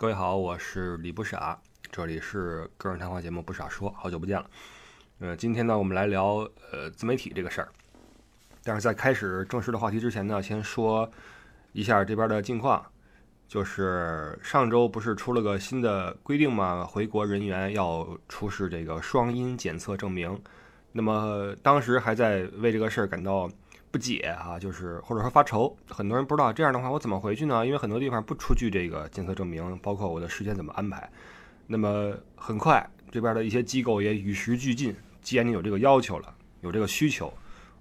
[0.00, 1.58] 各位好，我是李不傻，
[1.90, 4.48] 这里是个人谈话节目《不傻说》，好久不见了。
[5.18, 7.68] 呃，今天呢，我们来聊呃自媒体这个事儿。
[8.62, 11.10] 但是在开始正式的话题之前呢，先说
[11.72, 12.80] 一下这边的近况。
[13.48, 16.84] 就是上周不是出了个新的规定吗？
[16.84, 20.40] 回国人员要出示这个双阴检测证明。
[20.92, 23.50] 那么当时还在为这个事儿感到
[23.90, 25.76] 不解啊，就是或者说发愁。
[25.88, 27.64] 很多人不知道这样的话我怎么回去呢？
[27.64, 31.10] 因为很多地方不出具这个检测证明，包括我的时间怎么安排。
[31.66, 37.32] 那么很快这边的一些机构也与时俱进，既然你有这个要求了，有这个需求，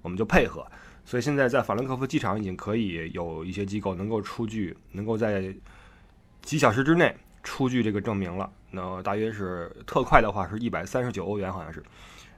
[0.02, 0.66] 我们就配合。
[1.06, 5.56] 所以现在在法兰克福机场已经可以有一些机构能够出具，能够在
[6.42, 8.52] 几小时之内出具这个证明了。
[8.72, 11.82] 那大约是特快的话是一百三十九欧元，好像是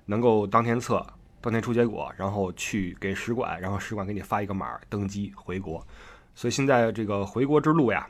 [0.06, 1.04] 能够当天测、
[1.42, 5.86] 当天出结果，然后去给使馆，然后使馆给你发一个码登机回国。
[6.36, 8.08] 所以现在这个回国之路呀，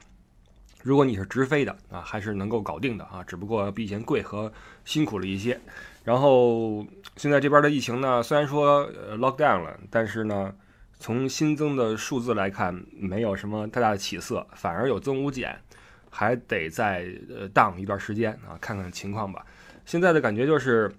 [0.83, 4.51] 如果你是直飞的啊，还是能够搞定的啊，只不过比以前贵和
[4.85, 5.59] 辛苦了一些。
[6.03, 6.85] 然后
[7.17, 10.53] 现在这边的疫情呢，虽然说呃 lock down 了，但是呢，
[10.99, 15.55] 从新增的数字来看，没有什么太大的起色，反而有增无减，
[16.09, 19.45] 还得再呃 down 一段时间啊，看看情况吧。
[19.85, 20.91] 现在的感觉就是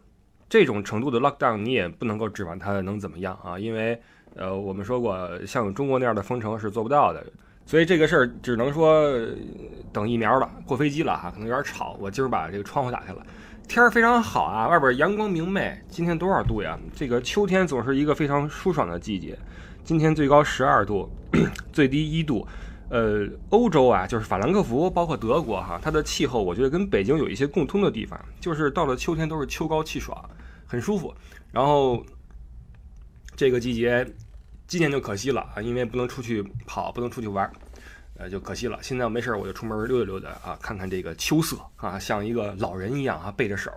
[0.51, 3.99] 这种程度的 lock down，你也不能够指望它能怎么样啊，因为
[4.35, 7.25] 呃我们说过，像中国那样的封城是做不到的，
[7.65, 9.09] 所以这个事儿只能说
[9.93, 13.25] 等疫苗了，过飞机了哈，可能有点吵，我今儿把这个窗户打开了。
[13.69, 15.81] 天儿非常好啊，外边阳光明媚。
[15.89, 16.77] 今天多少度呀？
[16.97, 19.39] 这个秋天总是一个非常舒爽的季节。
[19.85, 21.09] 今天最高十二度，
[21.73, 22.45] 最低一度。
[22.91, 30.29] 呃，欧洲啊，就是法兰克福，包括德国哈，它的气候我觉得跟北京有一些共通的地方，就是到了秋天都是秋高气爽，
[30.67, 31.15] 很舒服。
[31.53, 32.05] 然后
[33.37, 34.05] 这个季节
[34.67, 37.51] 今年就可惜了啊，因为不能出去跑，不能出去玩。
[38.19, 38.79] 呃，就可惜了。
[38.83, 43.71] 现在没事儿，我就出门溜达溜达啊，看看这个秋色啊，像一个老人一样啊，背着手，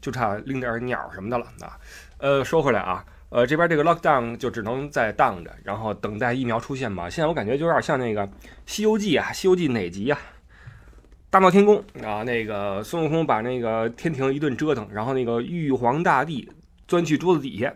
[0.00, 1.78] 就差拎点鸟什么的了啊。
[2.18, 7.10] 呃，说回来啊，呃，这边这个 lockdown 就只能在 down 着，然后等待疫苗出现吧。
[7.10, 8.26] 现在我感觉就有点像那个
[8.66, 10.18] 《西游记》啊，《西游记》哪集啊？
[11.30, 16.48] 大闹天宫啊，那个孙悟空把那个天庭一顿折腾，然后那个玉皇大帝
[16.86, 17.72] 钻去桌子底下，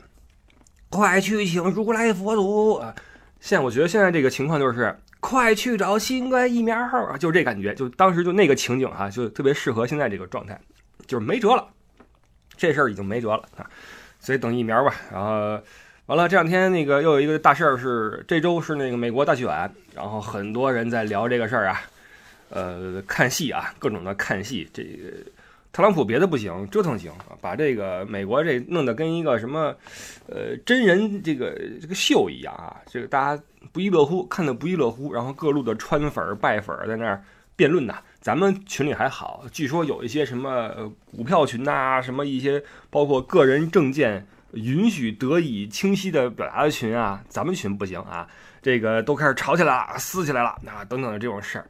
[0.89, 2.95] 快去请如来佛祖啊！
[3.41, 4.97] 现在我觉得现在这个情况就是。
[5.23, 7.15] 快去找新冠疫苗啊！
[7.19, 10.59] 就这感觉，就当时就那个情景哈，就特别适合现在这个状态，
[11.07, 11.69] 就是没辙了，
[12.57, 13.69] 这事儿已经没辙了啊，
[14.21, 14.95] 所以等疫苗吧。
[15.11, 15.61] 然后
[16.07, 19.49] 完了，这两天那个又有一个大事儿是，这周是那个美国大选，
[19.95, 21.83] 然后很多人在聊这个事儿啊，
[22.51, 25.13] 呃，看戏啊，各种的看戏，这个。
[25.73, 29.73] 特朗普别的不行，折腾行啊，把这个美国这弄得跟一个什么，
[30.27, 35.13] 呃，真人这个这个秀一样啊，这个大家不亦乐乎，看得不亦乐乎。
[35.13, 37.23] 然后各路的川粉、儿拜粉儿在那儿
[37.61, 38.03] 辩论呐。
[38.23, 48.27] 咱们群里还好，据说有一些什么股票群呐，什么一些包括个人证件允许得以清晰的表达的群啊，咱们群不行啊，
[48.63, 51.67] 这个都开始吵起来了，撕起来了啊，等等的这种事儿。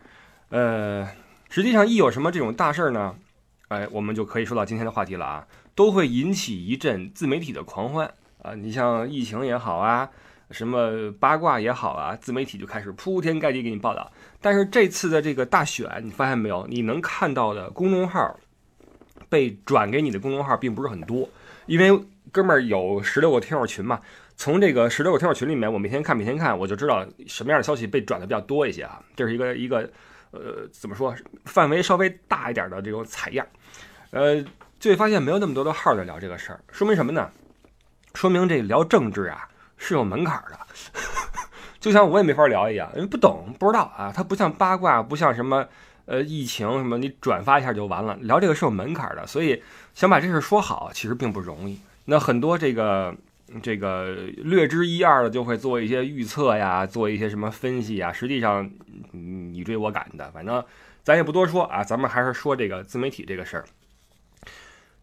[0.50, 1.08] 呃，
[1.48, 3.16] 实际上一有什么这种大事儿呢？
[3.66, 8.12] 哎，我们就可以说到今天的话题了啊，都会引起一阵自媒体的狂欢
[8.42, 8.54] 啊！
[8.54, 10.08] 你像疫情也好啊，
[10.50, 14.10] 什么八卦也好啊，自媒体就开始铺天盖地给你报道。
[14.40, 16.66] 但是这次的这个大选，你发现没有？
[16.68, 18.38] 你能看到的公众号
[19.28, 21.28] 被转给你的公众号并不是很多，
[21.66, 24.00] 因为哥们儿有十六个听友群嘛，
[24.36, 29.02] 从这个十六个听友群里面，我每天看每天看，我就知道什么样的消息被转的比较多一些啊。
[29.14, 29.90] 这是一个一个。
[30.32, 31.12] 呃，怎么说？
[31.44, 33.44] 范围稍微大一点的这种采样，
[34.12, 34.40] 呃，
[34.78, 37.28] 就会发现没有那么多的号在聊这个事儿，说明什么呢？
[38.14, 39.48] 说明这聊政治啊
[39.80, 40.58] 是有门槛的，
[41.80, 44.12] 就像我也没法聊一样，因为不懂不知道啊。
[44.14, 45.66] 它不像八卦，不像什么
[46.04, 48.14] 呃疫情什么，你转发一下就完了。
[48.20, 49.60] 聊这个是有门槛的，所以
[49.94, 51.80] 想把这事说好，其实并不容易。
[52.04, 53.14] 那很多这个。
[53.64, 58.12] 这个略知一二的就会做一些预测呀，做一些什么分析呀。
[58.12, 58.70] 实际上，
[59.10, 60.64] 你追我赶的，反正
[61.02, 61.82] 咱也不多说啊。
[61.82, 63.64] 咱们还是说这个自媒体这个事儿。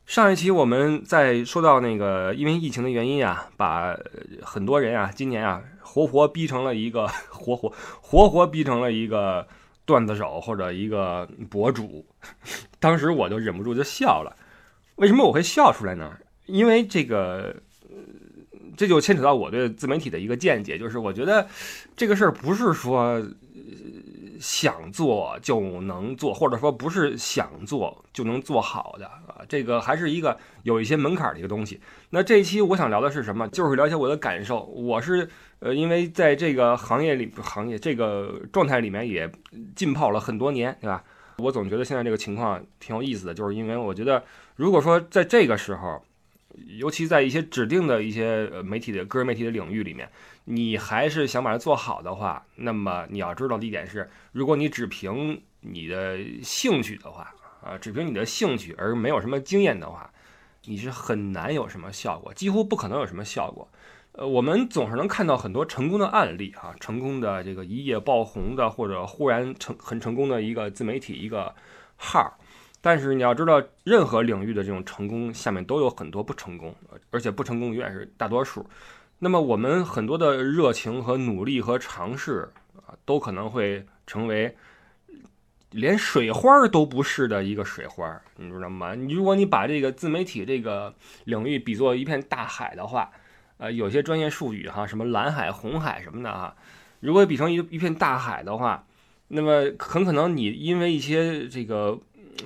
[0.07, 3.93] 上一期我们在说到那个因为疫情的原因啊，把
[4.41, 7.71] 很多人啊今年啊活活逼成了一个活活
[8.01, 9.45] 活活逼成了一个
[9.85, 12.05] 段子手或者一个博主。
[12.79, 14.33] 当时我就忍不住就笑了。
[14.95, 16.17] 为什么我会笑出来呢？
[16.45, 17.53] 因为这个。
[18.77, 21.47] 这就牵扯到我对自媒体的一个见解，就是我觉得
[21.95, 23.19] 这个事儿不是说
[24.39, 31.79] 想做就能做，或者说不是想做就能做好的啊，这个还是一个有一些门槛的一个东西。
[32.09, 33.47] 那这一期我想聊的是什么？
[33.49, 34.63] 就是聊一下我的感受。
[34.63, 35.29] 我是
[35.59, 39.29] 呃，因为在这个行业里，行业这个状态里面也
[39.75, 41.03] 浸泡了很多年，对吧？
[41.39, 44.23] 我总觉得现在这个情况挺有意思的，就是因为我觉得，
[44.55, 46.01] 如果说在这个时候，
[46.65, 50.09] 尤其在一些指定的一些呃媒体的个人媒体的领域里面，
[50.45, 57.33] 你还是想把它做好的话，那么你要知道的一点是，如果你只凭你的兴趣的话，
[57.63, 60.11] 啊，只凭你的兴趣而没有什么经验的话，
[60.65, 63.67] 你是很难有什么效果，几乎不可能有什么效果。
[64.13, 71.53] 呃，我们总是能看到很多成功的案例啊，成功的这个一夜爆红的，或者忽然成很成功的一个自媒体一个
[71.97, 72.37] 号。
[72.81, 76.73] 但是你要知道，任何领域的这种成功下面都有很多不成功，
[77.11, 78.65] 而且不成功永远是大多数。
[79.19, 82.49] 那么我们很多的热情和努力和尝试
[82.85, 84.55] 啊，都可能会成为
[85.71, 88.93] 连水花都不是的一个水花，你知道吗？
[88.93, 90.93] 你如果你把这个自媒体这个
[91.25, 93.11] 领域比作一片大海的话，
[93.57, 96.55] 呃，有些专业术语哈，什么蓝海、红海什么的哈，
[96.99, 98.85] 如果比成一一片大海的话，
[99.29, 101.99] 那么很可能你因为一些这个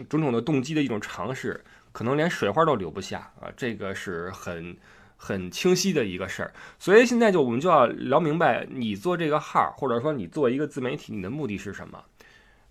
[0.09, 4.75] 种种的动机的一种尝试，可能连水花都留不下啊，这个是很
[5.17, 6.53] 很清晰的一个事儿。
[6.79, 12.03] 所以现在就我们就要聊明白，你做这个号，或者说你做一个自媒体，你的目的是什么？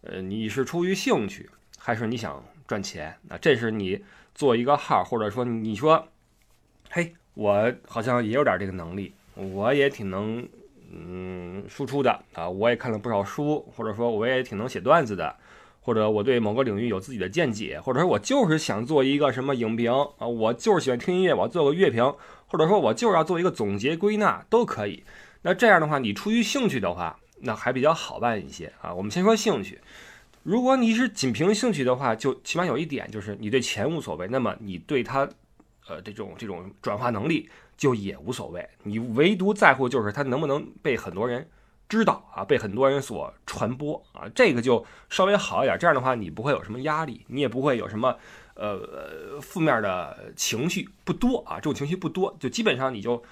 [0.03, 3.17] 呃，你是出于兴趣，还是你想赚钱？
[3.29, 4.03] 那这是你
[4.35, 6.09] 做一个号，或者说你说，
[6.91, 7.15] 嘿。
[7.35, 10.47] 我好像也有点这个能力，我也挺能，
[10.93, 12.51] 嗯，输出的啊。
[12.51, 15.35] 我也看了不少书，或者说我也挺能写段子的，
[15.81, 22.15] 或者我对某个领域有自己的见解，或者说我就是想做一个什么影评啊，我就是喜欢听音乐，我做个乐评，
[22.47, 25.03] 或者说我就是要做一个总结归纳都可以。
[25.43, 28.95] 那这样的话，你出于兴趣的话，那还比较好办一些啊。
[28.95, 29.81] 我们先说兴趣，
[30.43, 35.29] 如果你是仅凭兴趣的话，就起码有一点就是你对钱无所谓，那么你对它。
[35.89, 41.45] 呃，这种这种转化能力就也无所谓，你唯独在乎就是它能不能被很多人
[41.91, 45.77] 知道啊，被很多人所传播啊，这个就稍微好一点。
[45.79, 48.17] 这样的话，你不会有什么压力，你也不会有什么
[48.55, 53.23] 呃负面的情绪不多啊，这种情绪不多，就基本上你就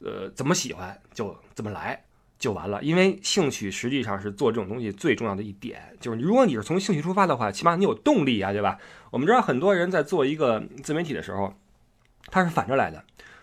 [0.00, 2.02] 呃怎么喜欢就怎么来
[2.38, 2.82] 就完了。
[2.82, 8.76] 因为兴趣实际上是做这种东西最重要的一点，就是如果你是从兴趣出发的话，起码你有动力啊，对吧？
[9.10, 11.54] 我们知道很多人在做一个自媒体的时候。
[12.32, 13.02] 他是反着来的，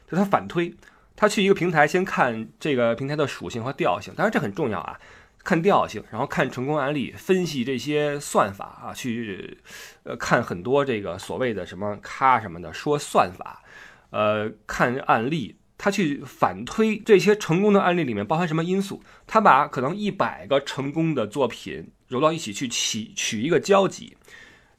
[0.09, 0.73] 就他反推，
[1.17, 4.97] 他去一个平台先看这个平台的属性和调性，当然这很重要啊，
[5.43, 9.57] 看调性，然后看成功案例，分析这些算法啊，去
[10.03, 13.63] 呃看很多这个所谓的什么咖什么的说算法，
[14.11, 24.15] 呃看案例，他去反推这些成功的案例里面包含什么因素，他把可能一百个成功的作品揉到一起去取取一个交集。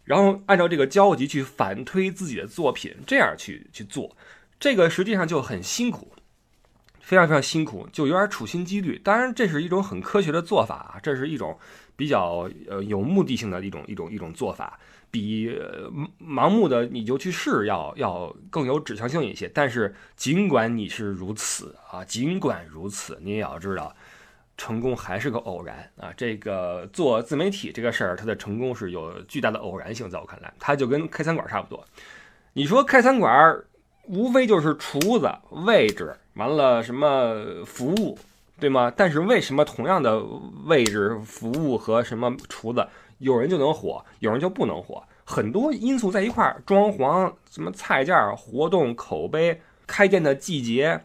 [0.04, 4.16] 然后按照这个交集去反推自己的作品，这样去去做，
[4.58, 6.14] 这个实际上就很辛苦，
[7.08, 9.00] 非常非常辛苦，就有点处心积虑。
[9.02, 11.58] 当然，这是一种很科学的做法啊，这是一种
[11.96, 14.78] 比较呃有目的性的一种一种一种做法，
[15.10, 15.50] 比
[16.22, 19.48] 盲目的你就去试要要更有指向性一些。
[19.48, 23.96] 但是尽管你是如此啊，尽管如此，你也要知道。
[24.58, 26.12] 成功还是个偶然啊！
[26.16, 30.10] 这个做自媒体这个事儿，它的成功是有巨大的偶然性。
[30.10, 31.86] 在我看来，它就跟开餐馆差不多。
[32.54, 33.64] 你说开餐馆儿
[34.08, 38.18] 无非就是厨子、位置，完了什么服务，
[38.58, 38.92] 对吗？
[38.96, 40.22] 但是为什么同样的
[40.64, 42.88] 位置、服务和什么厨子，
[43.18, 45.02] 有人就能火，有人就不能火？
[45.24, 51.02] 很多因素在一块儿，装潢、什么菜价、活动、口碑、开店的季节。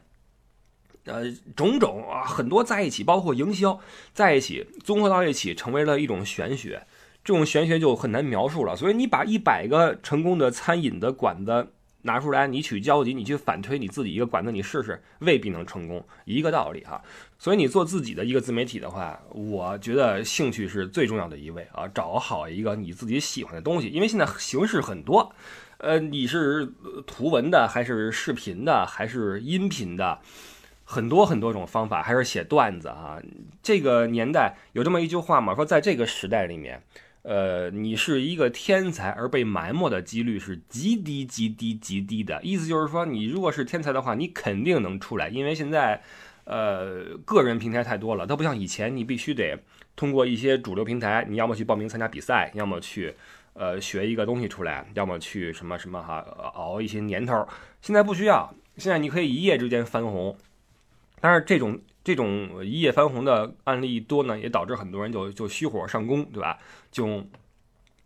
[1.06, 3.78] 呃，种种啊，很多在一起，包括营销
[4.14, 6.82] 在一起，综合到一起，成为了一种玄学。
[7.26, 8.74] 这种玄学就很难描述了。
[8.78, 11.73] 所以你把一百个成功的餐饮的馆子
[12.04, 16.06] 拿出来，你取交集，你去反推你自己一个馆子，你试试，未必能成功。
[16.24, 17.02] 一个道理啊。
[17.38, 21.88] 所以你做自己的一个自媒体的话，我觉得兴趣是最重要的一位啊。
[21.88, 25.34] 找好一个你自己喜欢的东西，因为现在形式很多，
[25.80, 26.66] 呃，你是
[27.06, 30.20] 图文的，还是视频的，还是音频的？
[30.86, 33.18] 很多很多种方法，还是写段子啊。
[33.64, 36.84] 这个年代有这么一句话嘛，说在这个时代里面，
[37.24, 42.42] 呃，你是一个天才而被埋没的几率是极低极低极低的。
[42.44, 46.02] 意思就是说，你如果是天才的话，你肯定能出来，因为现在，
[46.44, 49.58] 呃，个人平台太多了，它不像以前，你必须得
[49.96, 53.14] 通过一些主流平台，你要么去报名参加比赛，要么去，
[53.54, 56.18] 呃，学一个东西出来，要么去什么什么哈
[56.56, 57.48] 熬一些年头。
[57.82, 60.38] 现在不需要，现在你可以一夜之间翻红。
[61.24, 66.60] 但是这种这种一夜翻红的案例多呢，也导致很多人就就虚火上攻，对吧？
[66.92, 67.24] 就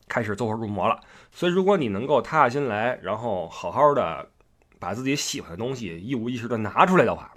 [0.07, 0.99] 开始走火入魔了。
[1.31, 4.29] 所以，如果你能够踏下心来，然后好好的
[4.77, 7.33] 把自己喜欢的东西一五一十的拿出来的话，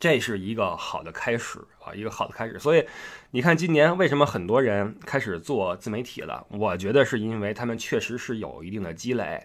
[0.00, 2.58] 这是一个好的开始啊，一个好的开始。
[2.58, 2.86] 所以
[3.32, 6.42] 你看，今年为什么很多人开始做自媒体了？
[6.48, 9.44] 我觉得是因为他们确实是有一定的积累，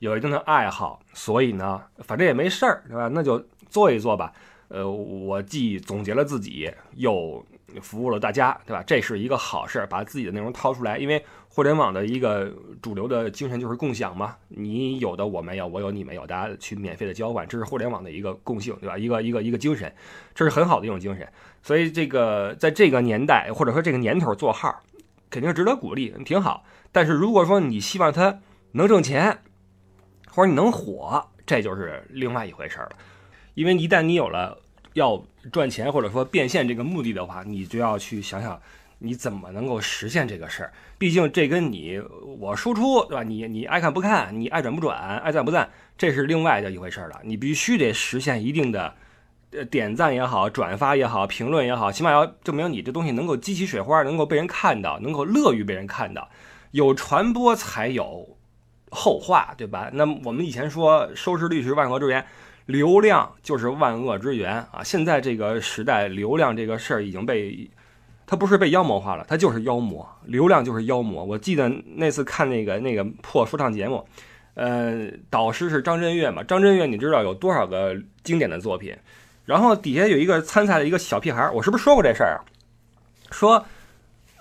[0.00, 3.08] 有一定的爱好，所以呢，反正也没事儿，对吧？
[3.14, 4.32] 那就做一做吧。
[4.68, 7.44] 呃，我既总结了自己，又
[7.80, 8.82] 服务了大家，对吧？
[8.86, 14.36] 这是一个好事儿，把自己的内容掏出来，因为互联网的一个主流的精神就是共享嘛。
[14.48, 18.96] 你有的我没有，我有你没有，大家去免费的交换，这是互联网的一个共性，对吧？
[18.98, 19.92] 一个一个一个精神，
[20.34, 21.26] 这是很好的一种精神。
[21.62, 24.82] 所以这个在这个年代或者说这个年头做号，
[25.30, 26.64] 肯定值得鼓励，挺好。
[26.92, 28.40] 但是如果说你希望它
[28.72, 29.38] 能挣钱，
[30.30, 32.90] 或者你能火，这就是另外一回事儿了。
[33.58, 34.56] 因为一旦你有了
[34.92, 38.60] 要赚钱或者说变现这个目的的话，你就要去想想
[39.00, 40.72] 你怎么能够实现这个事儿。
[40.96, 42.00] 毕竟这跟你
[42.38, 43.24] 我输出对吧？
[43.24, 47.20] 你你爱看不看，你爱转不转，爱赞不赞，这是另外的一回事儿了。
[47.24, 48.94] 你必须得实现一定的
[49.50, 56.30] 呃点赞也好，转发也好，评论也好，起码要证明你这东西能够激起水花，能够被人看到，能够乐于被人看到，
[56.70, 58.36] 有传播才有
[58.92, 59.90] 后话，对吧？
[59.92, 62.24] 那我们以前说收视率是万恶之源。
[62.68, 64.84] 流量就是万恶之源啊！
[64.84, 67.66] 现在这个时代，流量这个事儿已经被，
[68.26, 70.06] 它不是被妖魔化了，它就是妖魔。
[70.24, 71.24] 流量就是妖魔。
[71.24, 74.06] 我记得那次看那个那个破说唱节目，
[74.52, 76.42] 呃，导师是张震岳嘛？
[76.42, 78.94] 张震岳你知道有多少个经典的作品？
[79.46, 82.44] 然后底下有一个参赛的一个小屁孩，我是不是说过这事儿啊？
[83.30, 83.64] 说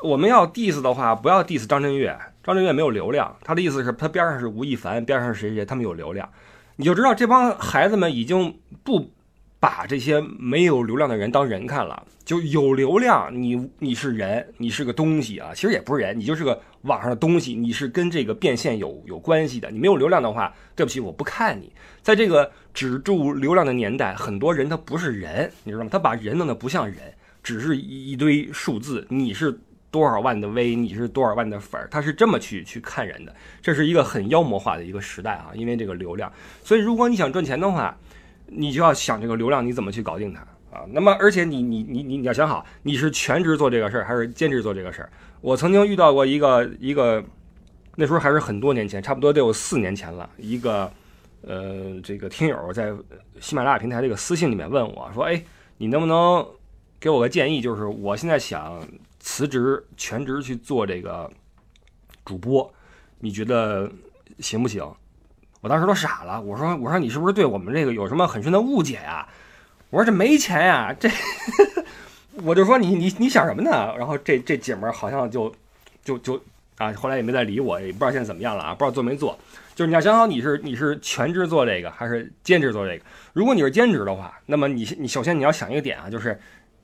[0.04, 3.34] 我们要 diss 的话，不要 diss 张震岳，张震岳没有流量。
[3.42, 6.30] 他的意思是，他边上是吴亦凡，边上是谁谁，他们有流量。
[6.78, 9.12] 你就知道这帮孩子们已经不
[9.60, 19.72] 把这些没有流量的人当人看了，就有流量，你你是人，你是个东西啊，其实也不是人，你就是个网上的东西，你是跟这个变现有有关系的。
[19.72, 21.74] 你没有流量的话，对不起，我不看你。
[22.04, 25.90] 在这个只注流量的年代，很多人他不是人，你知道吗？
[25.92, 26.98] 他把人弄得不像人，
[27.42, 29.08] 只是一堆数字。
[29.10, 29.60] 你是。
[29.90, 35.52] 多少万的 V，你是多少万的粉儿，他是这么去去看人的，这是一个很妖魔化的一个时代啊！
[35.54, 36.32] 因为这个流量，
[36.64, 37.98] 所以如果你想赚钱的话，
[38.48, 40.42] 你就要想这个流量你怎么去搞定它
[40.78, 40.86] 啊。
[40.92, 45.10] 那么，而且你你你你你要想好，你是全职做这个事儿还是兼职做这个事儿？
[45.40, 47.24] 我曾经遇到过一个一个，
[47.96, 50.30] 那时候还是很多年前，差不多得有四年前了。
[50.38, 50.92] 一个
[51.42, 52.92] 呃，这个听友在
[53.40, 55.42] 喜马拉雅平台这个私信里面问我说：“哎，
[55.78, 56.46] 你能不能
[57.00, 57.62] 给我个建议？
[57.62, 58.80] 就是我现在想。”
[59.20, 61.30] 辞职全职去做这个
[62.24, 62.74] 主播，
[63.20, 63.92] 你觉得
[64.40, 64.86] 行不行？
[65.62, 69.28] 我当时都傻了，我说我说你是不是对我们这个有什么很深的误解呀？
[69.90, 71.10] 我说这没钱呀，这
[72.44, 73.94] 我就说你你你想什么呢？
[73.98, 75.54] 然后这这姐们儿好像就
[76.04, 76.40] 就就
[76.78, 79.38] 啊，后来也没再理我，也不知道现在怎么样了啊，不知道做没做。
[79.74, 83.04] 就是你要想好你是你是全职做这个还是兼职做这个。
[83.34, 86.40] 如果你是兼职的话，那么你你首先你要想一个点啊，就是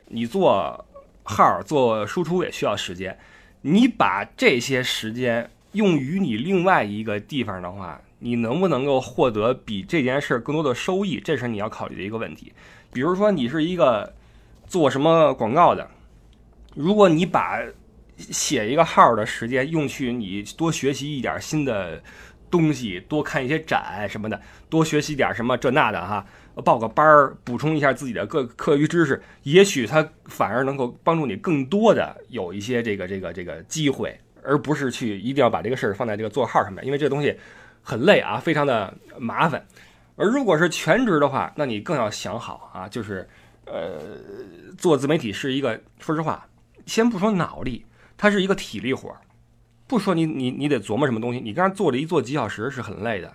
[0.08, 0.84] 你做。
[1.24, 3.18] 号做输出也需要时间，
[3.62, 11.20] 你把这些时间用于你另外一个地方的话，你能不能够获得比这件事更多的收益？
[11.20, 12.52] 这是你要考虑的一个问题。
[12.92, 14.14] 比如说，你是一个
[14.68, 15.90] 做什么广告的，
[16.76, 17.60] 如果你把
[18.18, 22.02] 写一个号的时间用去你多学习一点新的
[22.52, 24.40] 东西，多看一些展什么的，
[24.70, 26.24] 多学习点什么这那的哈。
[26.62, 37.36] 报个班儿，补充一下自己的各课余知识，也许它反而能够帮助你更多的有一些这个这个这个机会，而不是去一定要把这个事儿放在这个做号上面，因为这东西
[37.82, 39.66] 很累啊，非常的麻烦。
[40.16, 43.28] 而如果是全职的话，那你更要想好啊，就是
[43.66, 44.00] 呃，
[44.78, 46.48] 做自媒体是一个，说实话，
[46.86, 47.84] 先不说脑力，
[48.16, 49.18] 它是一个体力活儿，
[49.88, 53.34] 不说你你你得琢磨什么东西，你刚坐着一坐几小时是很累的。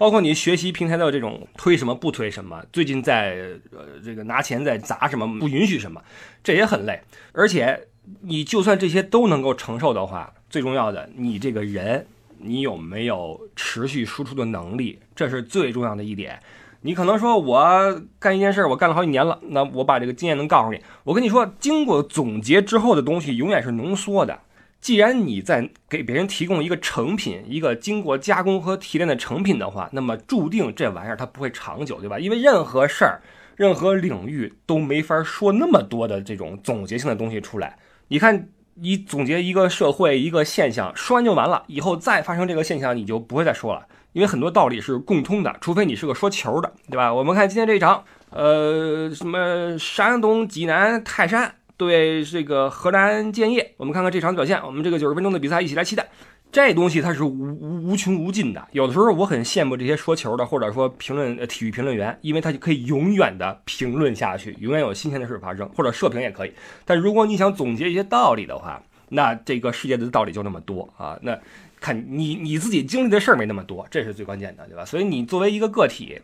[0.00, 3.36] 包括你学习平台的这种推什么不推什么，最近在
[3.70, 6.02] 呃这个拿钱在砸什么不允许什么，
[6.42, 7.02] 这也很累。
[7.32, 7.78] 而且
[8.22, 12.06] 你就算这些都能够承受的话，最重要的你这个人
[12.38, 16.40] 你有没有持续输出的能力，这是最重要的一点。
[16.80, 20.80] 你可能说我干一件事我干了好几年了，那我把这个经验能告诉你。
[21.04, 24.40] 我跟你说，经过总结之后的东西永远是浓缩的。
[24.80, 32.18] 既然你在给别人提供一个成品，一个经过加工和提炼的成品的话，那么注定这玩意儿它不会长久，对吧？
[32.18, 33.20] 因为任何事儿、
[33.56, 37.76] 任何领域都没法说那么多的这种总结性的东西出来。
[38.08, 47.12] 你看，你总结一个社会一个现象，说完就完了，以后再发生这个现象，你就不会再说了，因为很多道理是共通的，除非你是个说球的，对吧？
[47.12, 51.54] 我们看今天这一场，呃，什么山东济南泰山。
[51.80, 54.62] 对这个河南建业，我们看看这场表现。
[54.62, 56.06] 我们这个九十分钟的比赛，一起来期待。
[56.52, 58.68] 这东西它是无无无穷无尽的。
[58.72, 66.52] 有的时候我很羡慕这些说球的，或者说评论体育评论员，因为他就可以永远的评论下去，永远有新鲜的事发生，或者射评也可以。
[66.84, 71.18] 但如果你想总结一些道理的话，那这个世界的道理就那么多啊。
[71.22, 71.38] 那
[71.80, 74.84] 看你你自己经历的事儿没那么多，这是最关键的，对吧？
[74.84, 76.20] 所以你作为一个个体，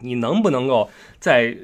[0.00, 1.56] 你能不能够在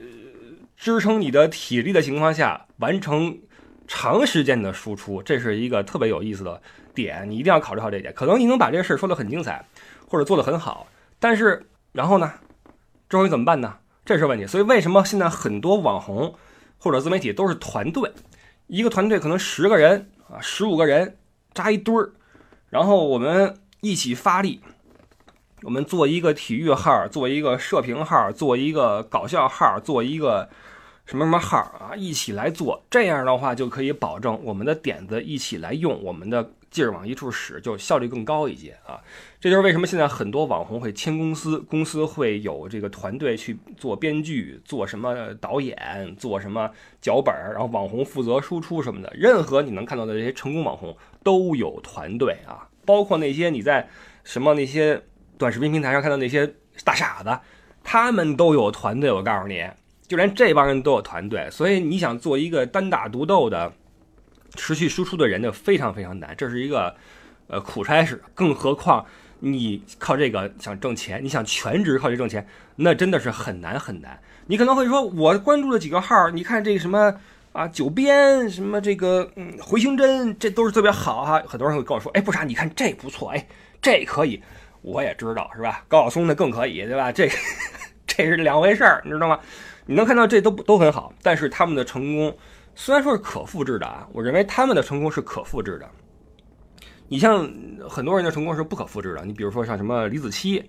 [0.78, 3.38] 支撑你的体力的情况下完成
[3.86, 6.60] 长时间的输出，这是一个特别有意思的。
[6.92, 9.64] 点你一定要考虑好这一点，可能你能把这个事儿说得很精彩，
[10.08, 10.88] 或者做得很好，
[11.20, 12.32] 但是然后呢，
[13.08, 13.76] 之后你怎么办呢？
[14.04, 14.44] 这是问题。
[14.44, 16.34] 所以为什么现在很多网红
[16.78, 18.10] 或者自媒体都是团队？
[18.66, 21.16] 一个团队可能十个人啊，十五个人
[21.54, 22.10] 扎一堆儿，
[22.70, 24.60] 然后我们一起发力，
[25.62, 30.48] 我们做一个体育号，做一个射频号，做一个搞笑号，做一个
[31.10, 32.80] 什么什么号啊，一起来做。
[32.88, 36.52] 这样的话就可以保证我们的点子一起来用，我们的。
[36.70, 39.02] 劲儿往一处使，就效率更高一些啊！
[39.40, 49.12] 这就是为什么现在很多网红会签公司，公司会有这个团队去做编剧、做什么导演、做什么脚本，然后网红负责输出什么的。
[49.16, 53.88] 任何你能看到的这些成功网红都有团队啊，包括那些你在
[54.22, 55.02] 什么那些
[55.36, 57.36] 短视频平台上看到那些大傻子，
[57.82, 59.10] 他们都有团队。
[59.10, 59.68] 我告诉你，
[60.10, 63.72] 就连这帮人都有团队，所以你想做一个单打独斗的。
[64.56, 66.92] 持续输出的人就非常非常难，这是一个
[67.46, 68.20] 呃苦差事。
[68.34, 69.06] 更何况
[69.38, 74.20] 你靠这个想挣钱，你想全职靠这挣钱，那真的是很难很难。
[74.48, 77.14] 你可能会说，我关注了几个号，你看这个什么
[77.52, 81.40] 啊九编，什么这个嗯回形针，这都是特别好哈。
[81.46, 83.46] 很多人会跟我说，哎不傻，你看这不错，哎
[83.80, 84.42] 这可以，
[84.82, 85.84] 我也知道是吧？
[85.86, 87.12] 高晓松的更可以，对吧？
[87.12, 87.30] 这
[88.04, 89.38] 这是两回事儿，你知道吗？
[89.90, 92.32] 你能看到这都都很好，但是他们的成功。
[92.76, 95.90] 虽然说是可复制的啊，我认为他们的成功是可复制的。
[97.08, 97.52] 你像
[97.88, 100.62] 很多人的成功是不可复制的，你比如说像什么李子柒，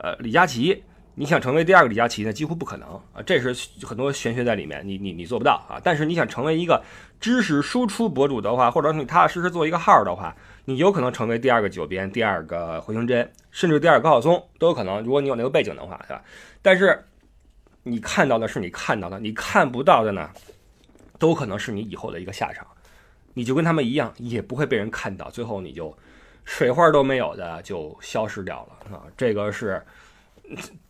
[0.00, 0.82] 呃，李佳琦，
[1.14, 5.78] 你想成为第二个李佳琦呢，几乎不可能啊，这是很多玄学在里面，你你你做不到啊。
[5.84, 6.82] 但是你想成为一个
[7.20, 15.00] 知识输出博主的话，或者你踏踏实实做一个号的话，你有可能成为第二个九编，第二个回形针，甚至第二个高晓松都有可能。
[15.04, 16.20] 如果你有那个背景的话，对吧？
[16.60, 17.04] 但是
[17.84, 20.28] 你看到的是你看到的，你看不到的呢？
[21.16, 22.66] 都可能是你以后的一个下场，
[23.34, 25.96] 你就跟他们一样，也不会被人看到，最后你就
[26.44, 29.04] 水花都没有的就消失掉了啊！
[29.16, 29.80] 这个是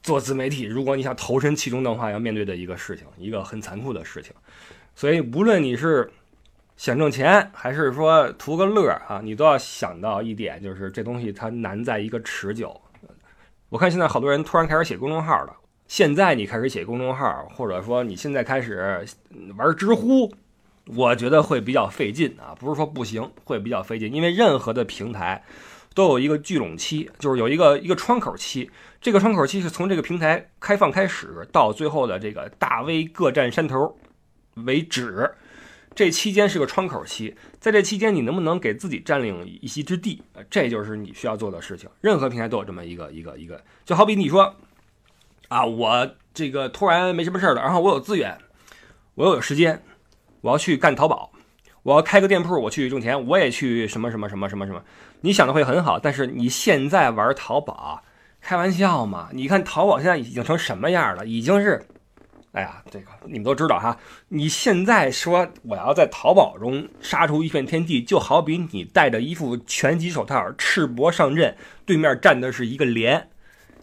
[0.03, 4.33] 做自媒体，如果你想投身其中的话，要面对的一个事情，一个很残酷的事情。
[4.95, 6.11] 所以，无论你是
[6.77, 12.81] 想挣钱，还是说图个乐啊，你都要想到一点，就是这东西它难在一个持久。
[13.69, 15.55] 我看现在好多人突然开始写公众号了。
[15.87, 19.07] 现在你开始写公众号，或者说你现在开始
[19.57, 20.33] 玩知乎，
[20.87, 25.45] 我觉得会比较费劲啊，不是说不行，会比较费劲，因为任何的平台
[25.95, 28.71] 都有一个聚拢期，就是有一个一个窗口期，
[29.01, 33.97] 这个窗口期是从这个平台开放开始到最后的这个大 V 各占山头
[34.55, 35.33] 为止，
[35.95, 41.91] 这期间是个窗口期，在这期间你能不能给自己占领一席之地，这就是你需要做的事情。
[42.01, 44.57] 任何平台都有这么一个一个一个，就好比你说。
[45.49, 48.37] 啊，我这个突然没什么事儿了，然后我有资源，
[49.15, 49.83] 我又有时间，
[50.41, 51.31] 我要去干淘宝，
[51.83, 54.83] 我要开个店铺，我去挣钱，我也去什么什么什么什么什么。
[55.21, 58.03] 你想的会很好，但是你现在玩淘宝，
[58.41, 59.29] 开玩笑嘛？
[59.33, 61.27] 你看淘宝现在已经成什么样了？
[61.27, 61.87] 已经是，
[62.53, 63.97] 哎呀，这个你们都知道哈。
[64.29, 73.29] 你现在说我要在淘宝中杀出一片天地，就好比你戴着一副拳击手套，赤膊上阵，对面站的是一个连。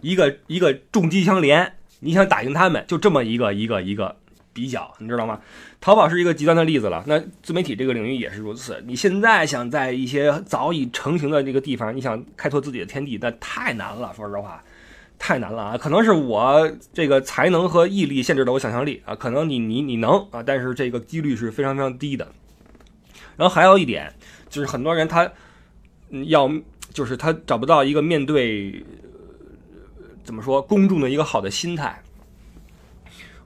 [0.01, 4.15] 一个一个重机枪连，你想打赢他们，就这么一个一个一个
[4.53, 5.39] 比较，你知道吗？
[5.79, 8.83] 淘宝是一个极端的例子了，那自媒体这个领域也是如此。
[8.85, 14.13] 你现在想在一些早已成型的这个地方，你想开拓自己的天地，那太难了。
[14.15, 14.63] 说实话，
[15.17, 15.77] 太难了啊！
[15.77, 19.15] 可能是我这个才能和毅力限制了我想象力啊。
[19.15, 22.27] 可能你你你能啊，但是这个几率是非常非常低的。
[23.37, 24.13] 然后还有一点
[24.49, 25.31] 就是，很多人他
[26.25, 26.51] 要
[26.93, 28.83] 就是他找不到一个面对。
[30.23, 30.61] 怎么说？
[30.61, 32.01] 公众的一个好的心态。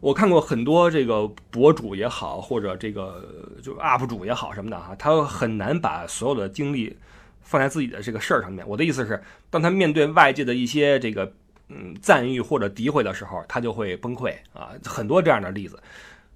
[0.01, 3.27] 我看过很多这个博主也好，或者这个
[3.63, 6.95] 就 UP 主也好什么的哈，他很难把所有的精力
[7.41, 8.67] 放在自己的这个事儿上面。
[8.67, 11.33] 我的意思是，当他面对外界的一些这个
[11.69, 15.81] 嗯赞誉或者诋毁的时候，他就会崩溃啊，很多这样的例子。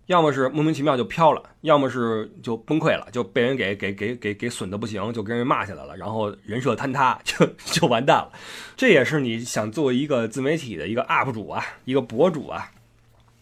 [0.09, 8.31] 要么是莫名其妙就飘了，要么是就崩溃了，就被人给给给给给损的不行，就跟人骂起来了，然后人设坍塌，就就完蛋了。
[8.75, 12.71] 这也是你想做一个自媒体的一个 UP 主啊，一个博主啊，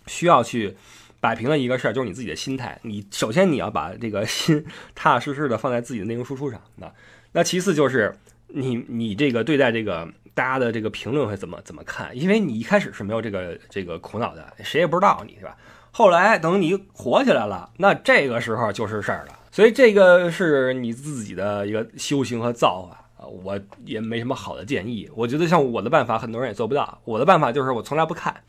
[0.08, 0.75] 需要去
[1.21, 2.77] 摆平的一个事儿，就是你自己的心态。
[2.82, 4.62] 你首先你要把这个心
[4.93, 6.91] 踏踏实实的放在自己的内容输出上，那
[7.32, 8.13] 那其次就是
[8.49, 12.13] 你你这个对待这个大家的这个评论会怎么怎么看？
[12.13, 15.56] 因为你一开始是没有这个这个苦恼的，谁也不知道你是吧？
[15.97, 19.33] 后来等你火起来了，那这个时候就是事儿了。
[19.51, 25.10] 所以这个是你自己的一个修行和造化啊，我也没什么好的建议。
[25.15, 27.01] 我觉得像我的办法，很多人也做不到。
[27.03, 28.43] 我的办法就是我从来不看。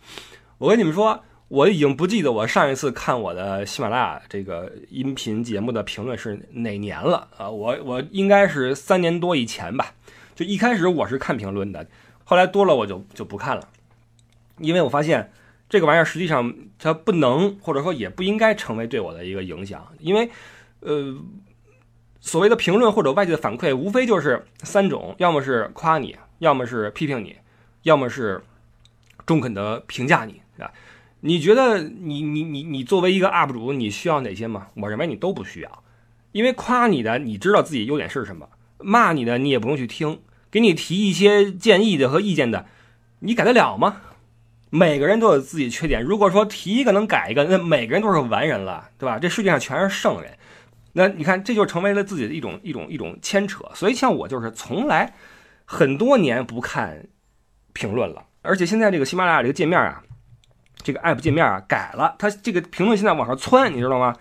[0.58, 7.48] 我跟你们说，我已经不记得我上一次看我的喜马拉雅这个音频节目的评论是哪年了啊？
[7.48, 9.94] 我我应该是三年多以前吧。
[10.34, 11.87] 就一开始我是看评论的，
[12.24, 13.66] 后来多了我就就不看了，
[14.58, 15.32] 因为我发现。
[15.68, 20.31] 这个玩意儿实际上它不能，或者说也不应该成为对我的一个影响，因为，
[20.81, 21.16] 呃，
[22.20, 27.37] 所谓的评论或者外界的反馈，无非就是三种：要么是夸你，要么是批评你，
[27.83, 28.42] 要么是
[29.26, 30.72] 中肯的评价你，是吧？
[31.20, 34.68] 你觉得你你你你作为一个 UP 主，你需要哪些吗？
[34.76, 35.83] 我认为你都不需要，
[36.33, 38.46] 因为夸你的，你知道自己优点是什么；
[38.78, 40.18] 骂你的，你也不用去听；
[40.50, 42.66] 给你提一些建议的和意见的，
[43.18, 44.00] 你改得了吗？
[44.70, 46.02] 每个人都有自己缺点。
[46.02, 49.18] 如果说提一个能改一个，那每个人都是完人了，对吧？
[49.18, 50.33] 这世界上全是圣人。
[50.92, 53.64] 那你看，这就成为了自己的一种一种一种牵扯。
[53.74, 55.14] 所以像我就是从来
[55.64, 57.07] 很多年不看
[57.72, 60.02] 评论了，而且现在这个喜马拉雅这个界面啊，
[60.83, 64.14] 这个 app 界面啊改了，它这个评论现在往上窜，你知道吗？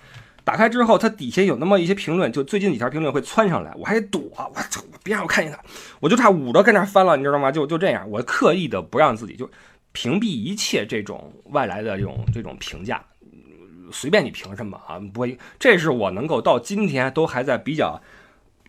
[0.44, 5.60] 打开之后，它底下有那么一些评论，就最近几条评论会窜上来，我还得躲，我操，别让我看见它，
[6.00, 7.52] 我就差捂着跟那翻了，你知道吗？
[7.52, 9.50] 就就这样，我刻意的不让自己就。
[9.98, 13.04] 屏蔽一切这种外来的这种这种评价，
[13.92, 15.00] 随便你评什么啊？
[15.12, 18.00] 不会，这是我能够到今天都还在比较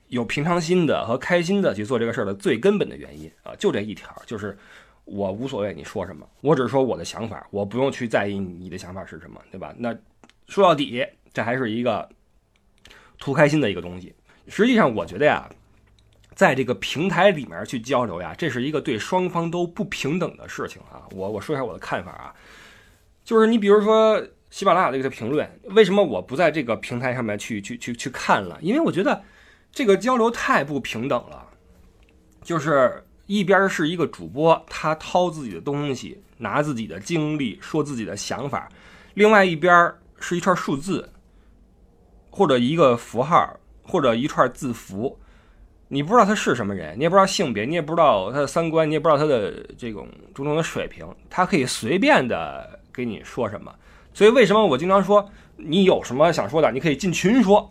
[0.07, 4.57] 有平常心的和开心的去做这个事儿的最根本的原因啊，就这一条，就是
[5.05, 9.75] 我无所谓你说什么，我只是说我的想法，我不用去在意你的想法是什么，对吧？
[9.77, 9.95] 那
[10.47, 12.09] 说到底，这还是一个
[13.19, 14.14] 图开心的一个东西。
[14.49, 15.47] 实际上，我觉得呀。
[16.38, 21.03] 在这个平台里面去交流呀，这是一个对双方都不平等的事情啊。
[21.11, 22.33] 我我说一下我的看法啊，
[23.24, 28.57] 就是你比如说喜马拉雅这个评论，为什么我不在这个平台上面去去去去看了？
[28.62, 29.20] 因为我觉得
[29.72, 31.44] 这个交流太不平等了。
[32.40, 38.68] 就是一边是一个主播，他掏自己的东西，拿自己的经历说自己的想法，
[39.14, 41.11] 另外一边是一串数字，
[42.31, 45.18] 或者一个符号，或者一串字符。
[45.88, 53.74] 你不知道他是什么人，你也不知道性别，你也不知道他的三观，你也不知道他的这种种种的水平，他可以随便的给你说什么。
[54.12, 57.70] 所以为什么我经常说，你有什么想说的，你可以进群说，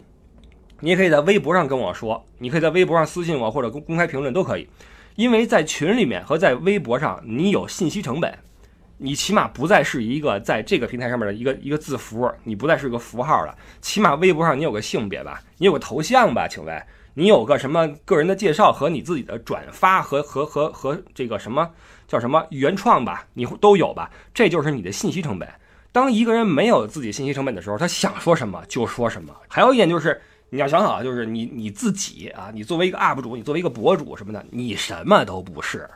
[0.80, 4.68] 你也可以在微博上跟我说，你可以在微博上私信我或者公公开评论都可以。
[5.16, 8.36] 因为在群里面和在微博上，你有信息成本，
[8.98, 13.56] 你起码不再是一个在这个平台上面的一个一个字符，你不再是个符号了。
[13.80, 16.84] 起码微博上你有个性别吧，你有个头像吧，请问。
[17.20, 21.68] 你有个什么个人的介绍和你自己的转发和和和和这个什么
[22.08, 24.12] 叫什么原创吧，你都有吧？
[24.36, 25.50] 这就是你的信息成本。
[25.92, 29.36] 当一个人没有自己信息成本的时候，他想说什么就说什么。
[29.48, 35.90] 还有一点就是你要想好，就是你你自己啊，你作为一个 UP 主，你作为一个博主什么的，你什么都不是。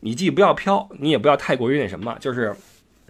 [0.00, 2.54] 你既不要飘，你也不要太过于那什么，就是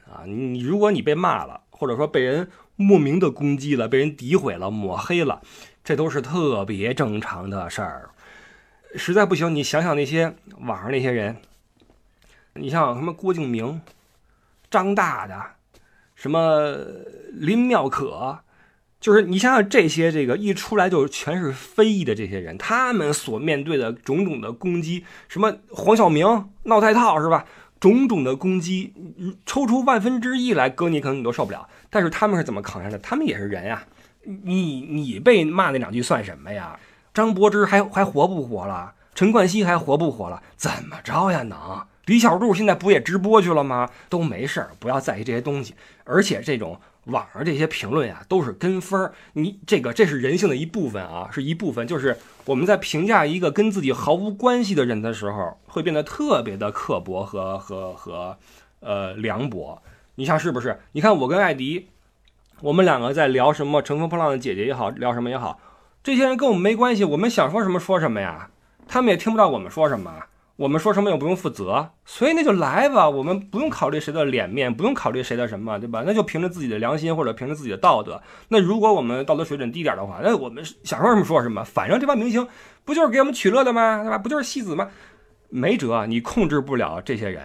[0.09, 5.43] 啊，你如果你被骂了，或者说被人莫名的攻击了，被人诋毁了、抹黑了。
[5.89, 8.11] 这都是特别正常的事儿，
[8.95, 11.39] 实在不行，你想想那些网上那些人，
[12.53, 13.81] 你像什么郭敬明、
[14.71, 15.57] 张大大，
[16.15, 16.77] 什么
[17.33, 18.41] 林妙可，
[19.01, 27.47] 就是你想想这些，这个一出来就全是非议的这些人，他们所面对的种种的攻击，什么黄晓明闹太套是吧？
[27.81, 28.93] 种种的攻击，
[29.47, 32.99] 抽出万分之一来，搁你可能你都受不了，但是他们是怎么扛下来的？
[32.99, 33.83] 他们也是人呀。
[34.45, 36.79] 你你被骂那两句算什么呀？
[37.15, 38.93] 张柏芝还还活不活了？
[39.15, 40.43] 陈冠希还活不活了？
[40.55, 41.43] 怎么着呀？
[41.45, 41.59] 能？
[42.05, 43.89] 李小璐现在不也直播去了吗？
[44.11, 45.75] 都没事儿，不要在意这些东西。
[46.05, 49.13] 而且这种网上这些评论呀，都是跟风儿。
[49.33, 51.87] 你这个这是人性的一部分啊，是一部分。
[51.87, 58.37] 就是我们在评价一个跟自己毫无关系的人的时候，会变得特别的刻薄和和和
[58.81, 59.83] 呃凉薄。
[60.17, 60.79] 你像是不是？
[60.93, 61.89] 你看我跟艾迪。
[62.61, 63.81] 我们两个在聊什么？
[63.81, 65.61] 乘风破浪的姐姐也好，聊什么也好，
[66.03, 67.05] 这些人跟我们没关系。
[67.05, 68.51] 我们想说什么说什么呀，
[68.89, 70.13] 他们也听不到我们说什么。
[70.57, 73.09] 我们说什么又不用负责，所以那就来吧。
[73.09, 76.03] 我们不用考虑谁的脸面，不用考虑谁的什么，对吧？
[76.05, 78.21] 那就凭着自己的良心或者凭着自己的道德。
[78.49, 81.63] 那如果我们道德水准低点的话，那我们想说什么说什么。
[81.63, 82.45] 反正这帮明星
[82.85, 84.03] 不就是给我们取乐的吗？
[84.03, 84.19] 对吧？
[84.19, 84.89] 不就是戏子吗？
[85.49, 87.41] 没辙，你控制不了这些人，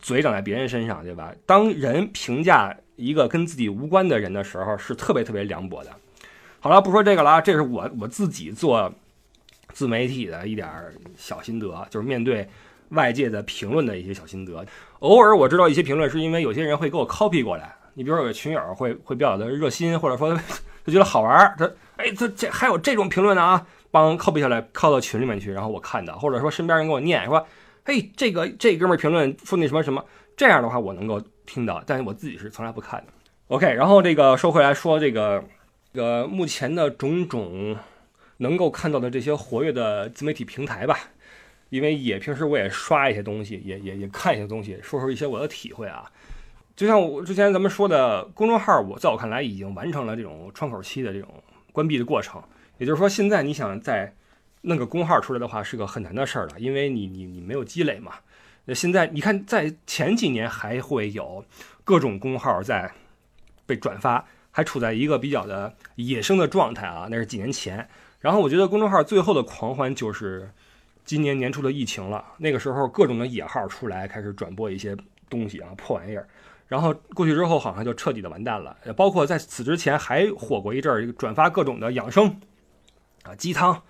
[0.00, 1.32] 嘴长在别人身上，对吧？
[1.46, 2.76] 当人评价。
[2.96, 5.90] 一个跟自己无关的人的时候，是特别特别凉薄的。
[6.60, 8.94] 好了，不说这个了啊，这是我我自己做
[9.72, 10.68] 自媒体的一点
[11.16, 12.48] 小心得，就是面对
[12.90, 14.64] 外界的评论的一些小心得。
[15.00, 20.32] 偶尔我知道一些评论是因为有些人会给我 copy 过来，你比如说有个群友会会比较的热心，或者说
[20.86, 27.44] 他觉得好玩，他哎这这还有这种评论呢啊，帮 copy 下来靠到群里面去，然后我看到，或者说身边人给我念说，
[27.84, 30.04] 嘿这个这哥们评论说那什么什么，
[30.36, 33.12] 这样的话我能够听到，但是我自己是从来不看的。
[33.48, 35.44] OK，然后这个说回来说这个。
[35.94, 37.76] 个目前的种种
[38.38, 40.98] 能够看到的这些活跃的自媒体平台吧，
[41.68, 46.10] 因为也平时我也刷一些东西，也也也看一些东西，说说一些我的体会啊。
[46.74, 51.28] 就像我之前咱们说的，公众号我在我看来已经完成了这种窗口期的这种
[51.70, 52.42] 关闭的过程，
[52.78, 54.12] 也就是说现在你想在
[54.64, 58.12] 弄个公号出来的话是个很难的事儿了，因为你你你没有积累嘛。
[58.64, 61.44] 那现在你看在前几年还会有
[61.84, 62.92] 各种公号在
[63.64, 64.24] 被转发。
[64.56, 67.88] 还处在一个比较的野生的状态啊，那是几年前。
[68.20, 70.48] 然后我觉得公众号最后的狂欢就是
[71.04, 74.96] 今年年初的疫情了，那个时候各种的野号出来开始转播一些
[75.28, 76.28] 东西啊，破玩意儿。
[76.68, 78.76] 然后过去之后好像就彻底的完蛋了。
[78.96, 82.40] 包括在此之前还火过一阵儿，转发各种的养生
[83.24, 83.82] 啊鸡汤，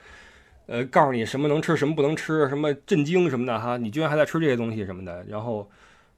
[0.66, 5.70] 呃，告诉你什么能吃什么不能吃，什么震惊什么的哈，你居然还在吃这些东西什么的，然后。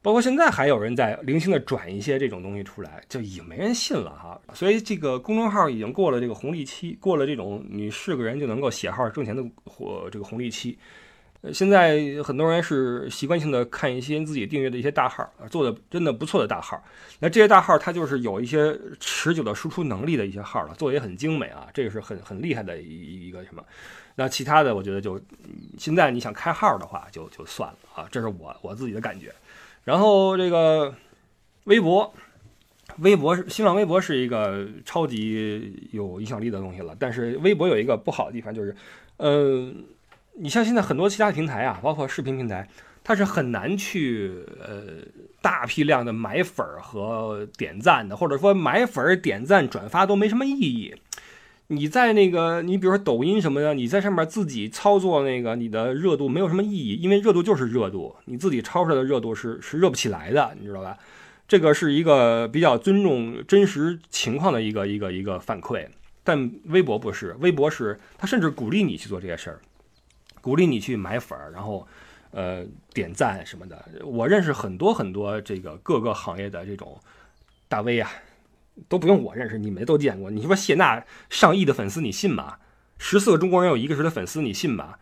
[0.02, 4.40] 包括现在还有人在零星的转一些这种东西出来，就已经没人信了哈。
[4.54, 10.78] 所以这个公众号已经过了这个红利期，过了这种你是个人就能够写号挣钱的或这个红利期。
[11.40, 16.80] 呃，现在很多人是习惯性的看一些自己订阅的一些大号，做的真的不错的大号。
[17.18, 23.64] 那这些大号它就是有一些持久的输出能力的一些号了，做的也很精美啊，这个是很很厉害的一一个什么。
[24.16, 25.20] 那其他的我觉得就
[25.78, 29.32] 现在你想开号的话就就算了啊，这是我我自己的感觉。
[29.84, 30.92] 然后这个
[31.64, 32.12] 微博，
[32.98, 36.96] 微博是新浪微博是一个超级有影响力的东西了。
[36.98, 38.74] 但是微博有一个不好的地方，就是，
[39.18, 39.70] 呃，
[40.34, 42.68] 你像现在很多其他平台啊，包括视频平台，
[43.04, 44.82] 它是很难去呃
[45.40, 50.94] 大批量的买粉儿和点赞的，或者说买粉儿、点赞、转发都没什么意义。
[51.68, 60.96] 你在那个，你比如说抖音什么的，你在上面自己操作那个，你的热度没有什么意义，因为热度就是热度，你自己超出来的热度是是热不起来的，你知道吧？
[61.48, 65.86] 这个是一个比较尊重真实情况的一个一个一个反馈，
[66.22, 69.60] 但微博不是，微博是他甚至鼓励你去做这些事儿，
[70.40, 71.86] 鼓励你去买粉儿，然后
[72.30, 73.84] 呃点赞什么的。
[74.04, 76.96] 我认识很多很多这个各个行业的这种
[77.68, 78.08] 大 V 啊。
[78.88, 80.30] 都不用我认识，你们都见过。
[80.30, 82.58] 你说谢娜上亿的粉丝，你信吗？
[82.98, 84.94] 十四个中国人有一个是他粉丝，你信吗？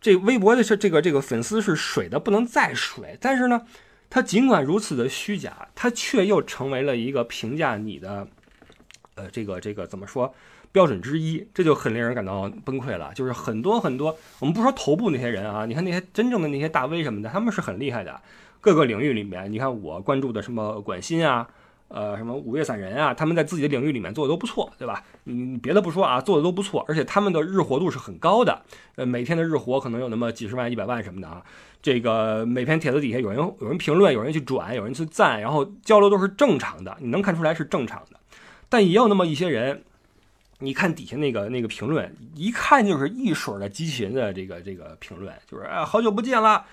[0.00, 3.62] 这微博的是这个这个粉丝是水的不能再水，但是呢，
[4.10, 8.28] 他尽管如此的虚假，他却又成为了一个评价你的，
[9.14, 10.34] 呃，这个这个怎么说
[10.72, 13.12] 标准之一，这就很令人感到崩溃了。
[13.14, 18.20] 就是很多很多，我们不说头部那些人啊，你看那些真正的那些大 V 什么的，他们是很厉害的，
[18.60, 21.48] 各个领域里面，你看我关注的什么管鑫啊。
[21.88, 25.04] 呃，什么五月散人啊，他们在自己的领域里面做的都不错，对吧？
[25.24, 28.62] 你别的不说啊，做的都不错，而且他们的日活度是很高的，
[28.96, 31.42] 呃，每天的日活可能有那么几十万、一百万什么的啊。
[31.82, 38.18] 这个每篇帖子底下有人有人评论，有人去转，有人去赞，然后交流都是正常的，你能看出来是正常的。
[38.68, 39.82] 但也有那么一些人，
[40.60, 46.64] 你看底下那个那个评论，一看就是一水的机器人的这个这个评论，就是啊，好久不见了。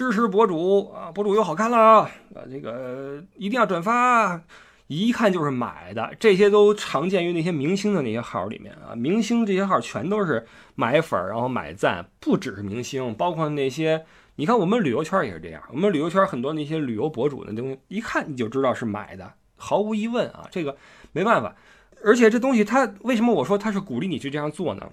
[0.00, 2.10] 支持博主啊，博主又好看了啊，
[2.50, 4.40] 这个一定要转发，
[4.86, 6.10] 一看就是买的。
[6.18, 20.78] 这些都常见于那些明星的那些号里面啊，明星这些号全都是买粉然后买赞，不只是明星，包括那些，你看我们旅游圈也是这样，我们旅游圈很多那些旅游博主的东西，一看你就知道是买的，毫无疑问啊，这个
[21.12, 21.54] 没办法。
[22.02, 24.88] 而且这东西它为什么我说它是鼓励你去这样做呢？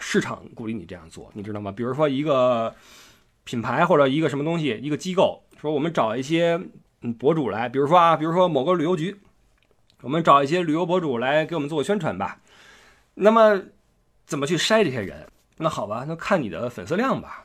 [0.00, 1.70] 市场鼓励你这样做，你知道吗？
[1.70, 2.74] 比如说一个。
[3.44, 6.60] 品牌或者一个什么东西，一个机构说我们找一些
[7.02, 9.16] 嗯博主来，比如说啊，比如说某个旅游局，
[10.02, 12.40] 我们找一些旅游博主来给我们做个宣传吧。
[13.14, 13.62] 那么
[14.26, 15.26] 怎么去筛这些人？
[15.58, 17.44] 那好吧，那看你的粉丝量吧，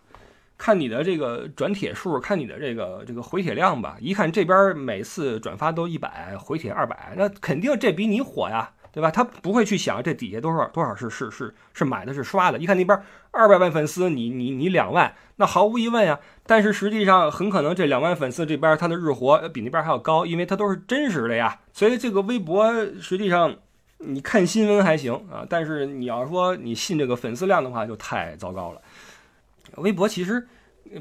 [0.58, 3.98] 看你的这个转帖数，看你的这个这个回帖量吧。
[4.00, 8.72] 一看这边每次转发都一百，回帖二百，那肯定这比你火呀。
[8.92, 9.12] 对吧？
[9.12, 12.58] 他不会去想这底下多少多少是是是是买的是刷的。
[12.58, 13.00] 一看那边
[13.32, 16.20] 二百万粉丝，你你你两万，那毫无疑问呀。
[16.46, 21.60] 但是实际上很可能这两万粉丝这边他的日活比那边还要高，因为他都是真实的呀。
[21.72, 23.56] 所以这个微博实际上
[24.00, 28.82] 你看新闻还行啊，但是你要说你信这个粉丝量的话，就太糟糕了。
[29.76, 30.48] 微博其实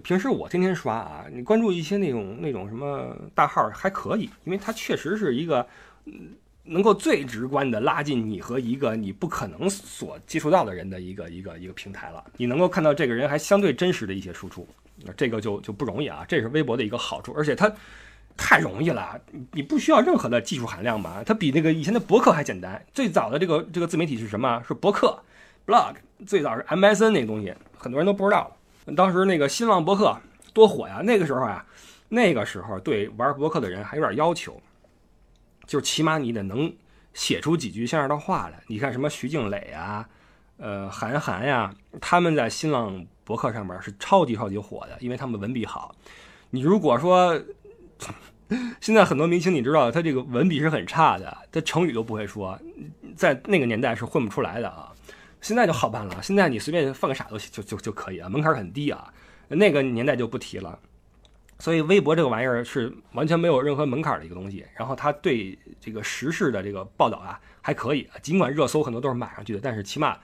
[0.05, 5.67] 平时我天天刷啊，你关注一些那种那种什么大号还可以，因为它确实是一个。
[6.69, 12.23] 能够最直观的拉近你和一个你不可能所接触到的人的一个一个一个平台了。
[12.37, 14.69] 你能够看到这个人还相对真实的一些输出，
[15.05, 16.25] 那这个就就不容易啊。
[16.29, 17.73] 这是微博的一个好处，而且它
[18.37, 19.19] 太容易了，
[19.53, 21.23] 你不需要任何的技术含量吧？
[21.27, 22.81] 它比那个以前的博客还简单。
[22.93, 24.63] 最早的这个这个自媒体是什么？
[24.69, 25.19] 是博客
[25.67, 25.95] ，blog。
[26.27, 28.57] 最早是 MSN 那个东西，很多人都不知道。
[28.97, 30.17] 当时那个新浪博客
[30.53, 31.01] 多火呀！
[31.05, 31.65] 那个时候啊，
[32.09, 34.61] 那个时候对玩博客的人还有点要求。
[35.69, 36.75] 就是起码你得能
[37.15, 38.61] 写出几句像样的话来。
[38.67, 40.09] 你看什么徐静蕾啊，
[40.57, 45.95] 呃，韩寒呀，他们在新浪博客上面是超级超级火的，因为他们文笔好。
[46.51, 47.41] 你如果说
[48.81, 52.59] 现在很多明星，你知道他这个文笔是很差的，他成语都不会说，
[53.15, 54.93] 在那个年代是混不出来的啊。
[55.43, 59.13] 现在就好办了，现在你随便放个傻都就就就可以了，门槛很低啊。
[59.49, 60.79] 那个年代就不提了。
[61.59, 70.17] 所以微博这个玩意儿是完全没有任何门槛的一个东西，然后它对这个时事的这个报道啊还可以，尽管热搜很多都是买上去的，但是起码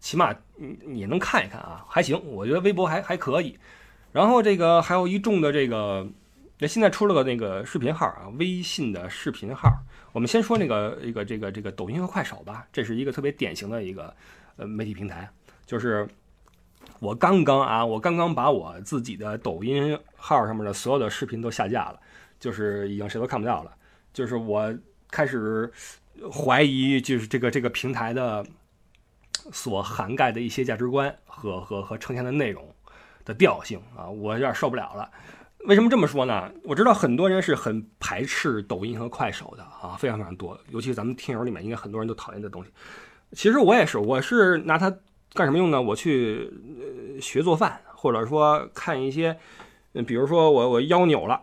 [0.00, 3.56] 起码你你能看一看啊，还行，我觉得微博还还可以。
[4.10, 6.04] 然后这个还有一众的这个，
[6.58, 9.70] 那现在出了个那个视频号啊，微信的视频号。
[10.10, 14.12] 我们先说那个一个这个这个抖音和快手吧，这是一个特别典型的一个
[14.56, 15.30] 呃媒体平台，
[15.64, 16.08] 就是。
[17.00, 21.98] 我刚刚啊，我刚刚把我自己的抖音号上面的所有的视频都下架了，
[22.38, 23.72] 就是已经谁都看不到了。
[24.12, 24.72] 就是我
[25.10, 25.72] 开始
[26.30, 28.44] 怀疑，就是这个这个平台的
[29.50, 32.62] 所涵盖的一些价值观和和和呈现的内容
[33.24, 35.10] 的调性啊，我有点受不了了。
[35.66, 36.52] 为什么这么说呢？
[36.64, 42.70] 我知道很多人是很排斥抖音和快手的啊，非常非常多，尤其咱们听友里面，应该很多人都讨厌这东西。
[43.32, 44.94] 其实我也是，我是拿它。
[45.32, 45.80] 干什么用呢？
[45.80, 46.50] 我去
[47.14, 49.38] 呃学做饭，或者说看一些，
[49.92, 51.40] 嗯，比如说我我腰扭了，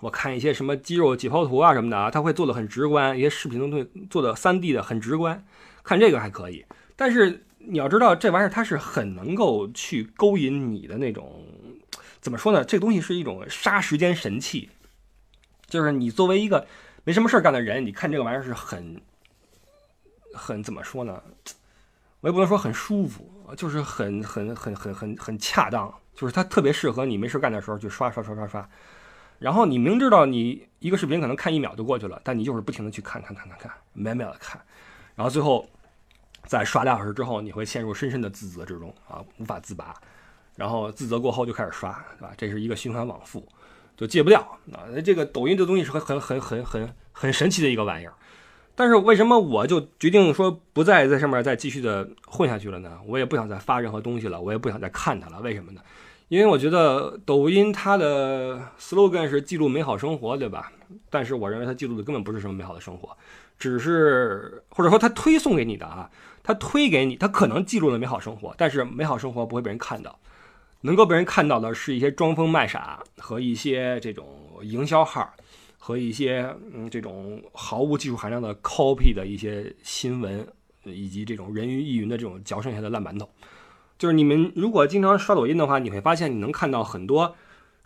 [0.00, 5.42] 我看一些什么肌肉解剖图啊什么的啊，他会做的很直观，一些视频都会做的三 D 的很直观，
[5.82, 6.64] 看这个还可以。
[6.94, 11.46] 但是你要知道，这玩意儿它是很能够去勾引你的那种，
[12.20, 12.62] 怎么说呢？
[12.62, 14.68] 这东西是一种杀时间神器，
[15.66, 16.66] 就是你作为一个
[17.04, 19.00] 没什么事儿干的人，你看这个玩意儿是很
[20.34, 21.22] 很怎么说呢？
[22.20, 28.68] 我也不能说很舒服，就是很很很很很很恰当，就是它特别适合你没事干的时候去刷刷刷刷刷。
[29.38, 34.60] 然后你明知道你一个视频可能看一秒就过去了，但你就是不停的去看看看看看，秒秒的看。
[35.14, 35.66] 然后最后
[36.46, 39.94] 在刷俩小时之后，你会陷入深深的自责之中啊，无法自拔。
[40.56, 42.34] 然后自责过后就开始刷，对吧？
[42.36, 43.48] 这是一个循环往复，
[43.96, 44.84] 就戒不掉啊。
[45.02, 48.12] 这个抖音这东西是很很很很很很神奇的一个玩意儿。
[48.80, 52.98] 但是为什么我就决定说不再在上面再继续的混下去了呢？
[53.06, 55.38] 我也不想再发任何东西了，我也不想再看它了。
[55.42, 55.82] 为什么呢？
[56.28, 60.72] 因为我觉得抖音它的 slogan 是记录美好生活，对吧？
[61.10, 63.14] 但是我认为它记录的根本不是什么美好的生活，
[63.58, 66.10] 只是或者说它推送给你的啊，
[66.42, 70.18] 它推给你，它可能记录了美好生活，但是美好生活不会被人看到，
[70.80, 74.26] 能够被人看到的是一些装疯卖傻和一些这种
[74.62, 75.34] 营销号。
[75.82, 80.46] 和一些嗯这种毫无技术含量的 copy 的一些新闻，
[80.84, 83.28] 以及这种人云亦云的这种嚼剩下的烂馒头，
[83.98, 87.34] 就是你们如果经常刷抖音的话，你会发现你能看到很多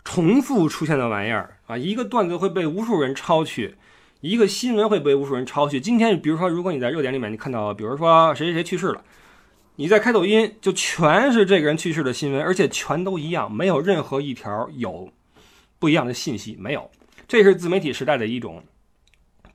[0.03, 3.75] 重复出现的玩意儿啊，一个段子会被无数人抄去，
[4.19, 5.79] 一个新闻会被无数人抄去。
[5.79, 9.01] 今天比如说，如果你在热点里面你看到，比如说谁谁谁去世了，
[9.77, 15.09] 你在开抖音就全是这个人去世的新闻，而且全都一样，没有任何一条有
[15.79, 16.91] 不一样的信息，没有。
[17.27, 18.63] 这是自媒体时代的一种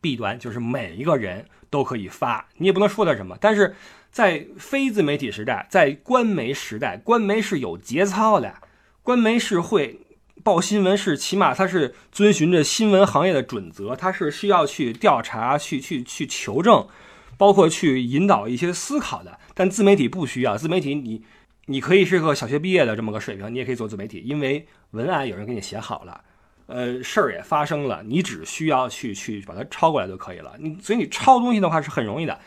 [0.01, 3.37] 弊端，就是每一个人都可以发，你也不能说他什么。
[3.41, 3.75] 但是
[4.11, 8.55] 在非自媒体时代，在官媒时代，官媒是有节操的，
[9.03, 10.01] 官媒是会
[10.43, 16.89] 报新闻，是起码它是遵循着新闻行业的准则，它是需要去调查、去去去求证，
[17.37, 19.39] 包括去引导一些思考的。
[19.55, 21.23] 但自媒体不需要，自媒体你
[21.67, 26.25] 你可以是个小学毕业的这么个水平，你也可以做自媒体，因为文案有人给你写好了。
[26.71, 30.53] 呃，事儿也发生了，你只需要去去把它抄过来就可以了。
[30.61, 32.39] 你所以你抄东西的话是很容易的，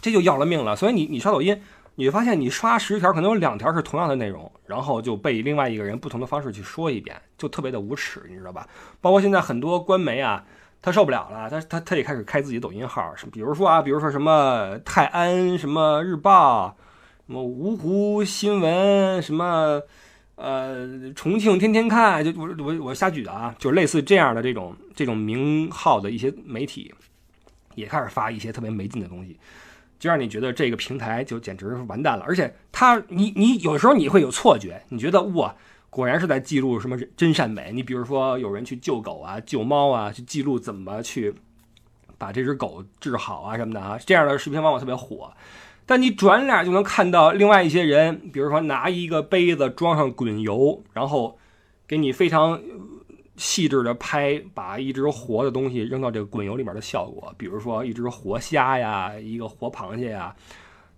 [0.00, 0.76] 这就要了命了。
[0.76, 1.60] 所以你你刷抖音，
[1.96, 8.68] 你发现你刷十条可能有两条是同样的内容，然后就被另外一个人不同的方式去说一遍，就特别的无耻，你知道吧？
[9.00, 10.44] 包括现在很多官媒啊，
[10.80, 16.76] 他受不了了，他他他也开始开自己抖音号，什比如说啊，比如说什么泰安什么日报，
[17.26, 19.82] 什么芜湖新闻什么。
[20.36, 26.92] 呃，重庆天天看，就我我我瞎举的啊，就类似这样的这种这种名号的一些媒体，
[27.74, 29.38] 也开始发一些特别没劲的东西，
[29.98, 32.24] 就让你觉得这个平台就简直是完蛋了。
[32.26, 35.54] 而且他，你你有时候你会有错觉，你觉得哇，
[35.90, 37.72] 果然是在记录什么真善美。
[37.72, 41.34] 你比如说有人去救狗啊、救猫啊，去记录怎么去。
[42.16, 45.30] 把这只狗治好啊什么的啊，这样的视频往往特别火。
[45.86, 51.38] 但你转脸就能看到另外一些人，比如说拿一个杯子装上滚油，然后
[51.86, 52.60] 给你非常
[53.36, 60.34] 细致的拍，把一只活的东西扔到这个滚油里面的效果，比如说一只活虾呀，一个活螃蟹呀，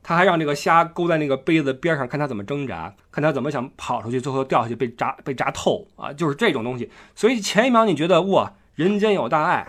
[0.03, 6.89] 他还让这个虾勾在那个杯子边上，看它怎么挣扎，看它怎么想跑出去，最后掉下去被扎被扎透啊，就是这种东西。
[7.15, 9.67] 所以前一秒你觉得哇，人间有大爱。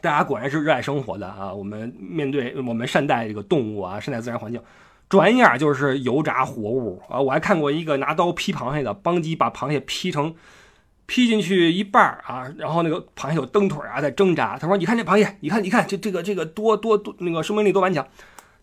[0.00, 1.52] 大家果然是热爱生活的啊！
[1.52, 4.60] 我们面对我们善待这个动物啊，善待自然环境。
[5.08, 7.20] 转眼就是油炸活物啊！
[7.20, 10.34] 我还看过一个拿刀劈螃蟹的，邦基把螃蟹劈成
[11.06, 14.56] 劈进去一半啊，然后那个螃蟹有蹬腿啊，在挣扎。
[14.56, 18.06] 他说：“你看这螃蟹，你看，你看这这个这个多多多那个生命力多顽强。”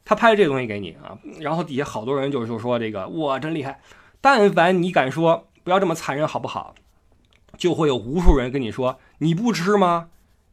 [0.05, 3.81] 他拍这个东西给你啊，然后底下好多人就就说这个哇真厉害。
[4.21, 6.73] 但凡你敢说不要这么残忍好不好，
[7.57, 10.07] 就会有无数人跟你说你不吃吗？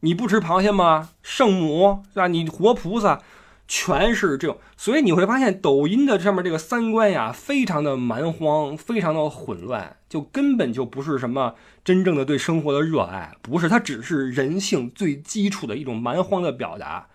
[0.05, 1.09] 你不吃螃蟹吗？
[1.23, 2.27] 圣母是吧？
[2.27, 3.23] 你活菩萨，
[3.67, 4.59] 全是这种。
[4.77, 17.07] 所以你会发现，抖音的上面这个三观呀，非常的蛮荒，非常的混乱，就根本就不是什么真正的对生活的热爱，不是，它只是人性最基础的一种蛮荒的表达。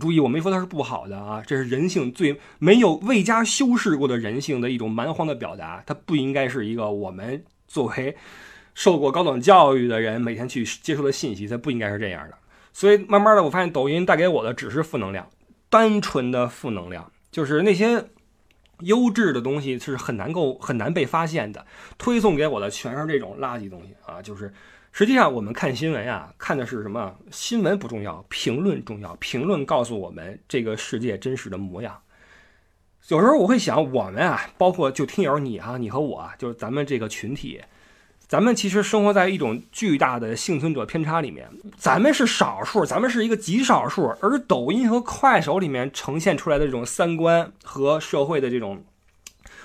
[0.00, 8.16] 注意，我没说它是不好的啊，这是人性最没有未加修饰过的人性的一种蛮荒的表达，它不应该是一个我们作为。
[8.74, 12.38] 受过高等教育的人每天去接触的信息，它不应该是这样的。
[12.72, 15.28] 所以慢慢的，我发现抖音带给我的只是负能量，
[15.68, 18.02] 单纯的负能量，就是那些
[18.80, 21.66] 优质的东西是很难够很难被发现的。
[21.98, 24.22] 推送给我的全是这种垃圾东西啊！
[24.22, 24.52] 就是
[24.90, 27.14] 实际上我们看新闻啊，看的是什么？
[27.30, 29.14] 新闻不重要，评论重要。
[29.16, 32.00] 评论告诉我们这个世界真实的模样。
[33.08, 37.60] 有时候我会想，我们啊，包括就听友你啊，你和我啊，就是咱们这个群体。
[38.32, 48.82] 咱们其实生活在一种巨大的幸存者偏差里面，咱们是少数，咱们是一个极少数，而抖音和快手里面呈现出来的这种三观和社会的这种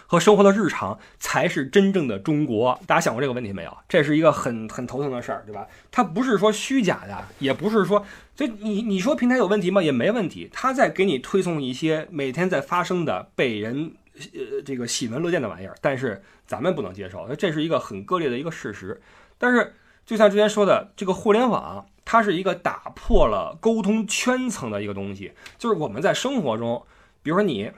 [0.05, 2.78] 和生活的日常，才是真正的中国。
[2.86, 3.72] 大家想过这个问题没有？
[3.88, 5.65] 这是一个很很头疼的事儿，对吧？
[5.89, 8.05] 它不是说虚假的，也不是说，
[8.36, 9.82] 所以你你说平台有问题吗？
[9.82, 13.93] 也没问题，他在给你推送一些每天在发生的被人。
[14.34, 18.99] 呃，这个喜闻乐见的玩意儿，但是咱们不能接受，这是一个很割裂的一个事实。
[19.38, 19.74] 但是，
[20.05, 25.34] 就像之前说的，这个互联网，它是一个打破了沟通圈层的一个东西。
[25.59, 26.84] 就是我们在生活中，
[27.22, 27.72] 比如说你，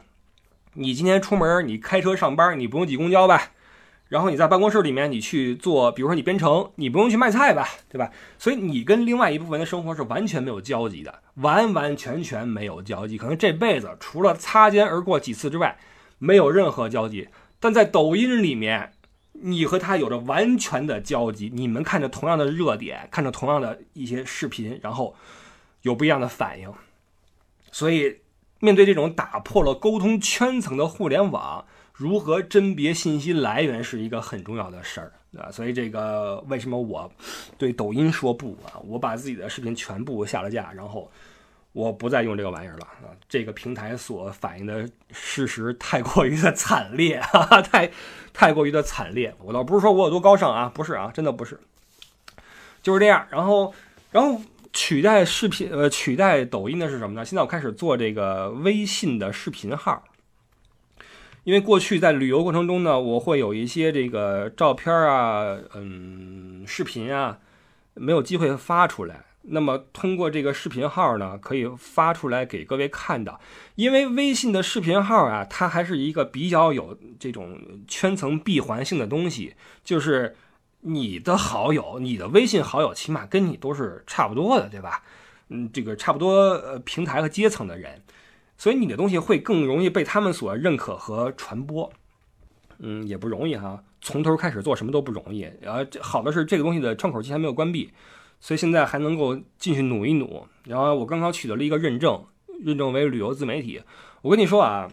[0.76, 3.52] 你今天出门，你开车上班，你不用挤公交吧？
[4.08, 7.68] 然后你在办公室里面，你去做，比如说你编程，你不用去卖菜吧？
[7.90, 8.10] 对吧？
[8.38, 13.18] 所以你跟另外一部分的生活是完全没有交集的，完完全全没有交集。
[13.18, 15.78] 可能这辈子除了擦肩而过几次之外。
[16.20, 18.92] 没有任何交集，但在抖音里面，
[19.32, 21.50] 你和他有着完全的交集。
[21.54, 25.16] 你们看着同样的热点，看着同样的一些视频，然后
[25.82, 26.72] 有不一样的反应。
[27.72, 28.18] 所以，
[28.60, 35.50] 面对这种打破了沟通圈层的互联网，如何甄别信息来源是一个很重要的事儿啊。
[35.50, 37.10] 所以，这个为什么我
[37.58, 38.78] 对抖音说不啊？
[38.86, 41.10] 我把自己的视频全部下了架，然后。
[41.80, 43.16] 我不再用这个玩意儿了啊！
[43.30, 47.90] 这个平台所反映的事实太过于的惨烈， 哈哈，太
[48.34, 49.34] 太过于的惨烈。
[49.42, 51.58] 我倒不是说我有多高尚啊，不是啊，真的不是，
[52.82, 53.26] 就是这样。
[53.32, 53.74] 然后，
[54.12, 54.42] 然后
[54.74, 57.24] 取代视频呃取代抖音的是什么呢？
[57.24, 60.04] 现在我开始做这个微信的视频号，
[61.46, 67.40] 因为过去在旅游过程中呢，我会有一些这个照片啊，嗯，视频啊，
[67.94, 69.24] 没有机会发出来。
[69.42, 73.40] 那么通过这个视频号呢，可以发出来给各位看到。
[73.76, 80.36] 因为微信的视频号啊，它还是一个比较有这种圈层闭环性的东西，就是
[80.82, 85.04] 你的好友，你的微信好友，起码跟你都是差不多的，对吧？
[85.48, 88.02] 嗯，这个差不多呃平台和阶层的人，
[88.58, 91.92] 所以你的东西会更容易被他们所认可和传播。
[92.80, 95.50] 嗯，也不容易哈，从头开始做什么都不容易。
[95.60, 97.90] 然后好的是这个东西的窗口期还没有关闭。
[98.40, 102.26] 所以现在还能够继续努一努，然后我刚刚取得了一个认证，
[102.64, 103.82] 认证为旅游自媒体。
[104.22, 104.90] 我跟你说啊，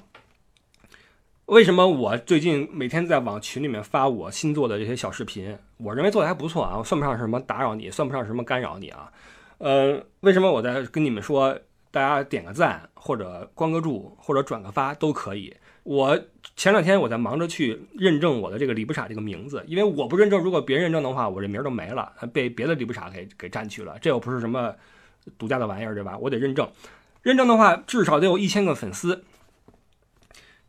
[1.47, 5.57] 为什么我最近每天在往群里面发我新做的这些小视频？
[5.78, 9.12] 我认为做的还不错啊，算不上什么打扰你，算不上什么干扰你啊。
[9.59, 11.59] 呃，为什么我在跟你们说，
[11.90, 15.55] 大家点个赞或者关个注或者转个发都可以？
[15.87, 16.18] 我
[16.57, 24.74] 前两天我在忙着去认证我的这个李不傻这个名字，因为我不认证，如果别人认证的话，我这名儿都没了，被别的李不傻给给占去了，这又不是什么
[25.39, 26.18] 独家的玩意儿，对吧？
[26.18, 26.68] 我得认证，
[27.22, 29.22] 认证的话至少得有一千个粉丝，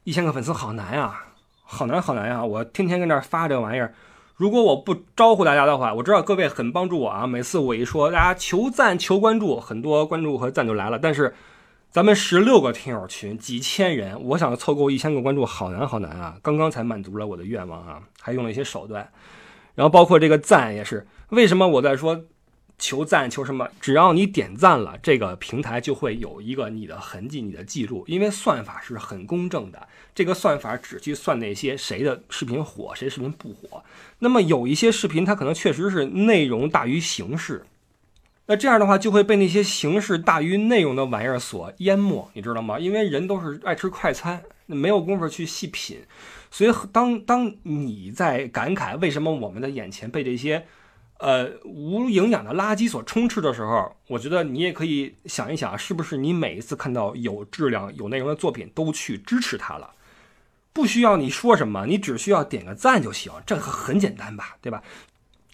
[0.04, 1.20] 一千个粉丝好难呀，
[1.64, 2.46] 好难好难呀！
[2.46, 3.96] 我天天跟那儿发这玩意儿，
[4.36, 7.26] 如果我不招呼大家的话，我知道各位很帮助我啊。
[7.26, 11.00] 每次我一说大家求赞、求关注，很多关注和赞就来了。
[11.00, 11.34] 但是
[11.90, 16.38] 咱们十六个听友群，几千人，我想凑够一千个关注，好难好难啊！
[16.44, 19.10] 刚刚才满足了我的愿望啊，还用了一些手段。
[19.74, 22.26] 然后包括这个赞也是，为什么我在说？
[22.80, 23.68] 求赞求什么？
[23.82, 29.88] 只要你点赞了，这个平台就会有一个你的痕迹、你的记录，因为算法是很公正的。
[30.14, 33.84] 这个算法只去算那些谁的视频火，谁视频不火。
[34.20, 37.66] 那么有一些视频，它可能确实是内容大于形式，
[38.48, 42.80] 那这样的话就会被那些形式大于内容的玩意儿所淹没，你知道吗？
[42.80, 46.00] 因为人都是爱吃快餐，没有功夫去细品。
[46.50, 50.66] 所以当当你在感慨为什么我们的眼前被这些。
[51.20, 59.90] 呃，无营养的垃圾所充斥的时候，我觉得你也可以想一想，是不是你每一次看到有质量、有内容的作品，都去支持它了？
[60.74, 64.84] 不需要你说什么，你只需要点个赞就行，这很简单吧，对吧？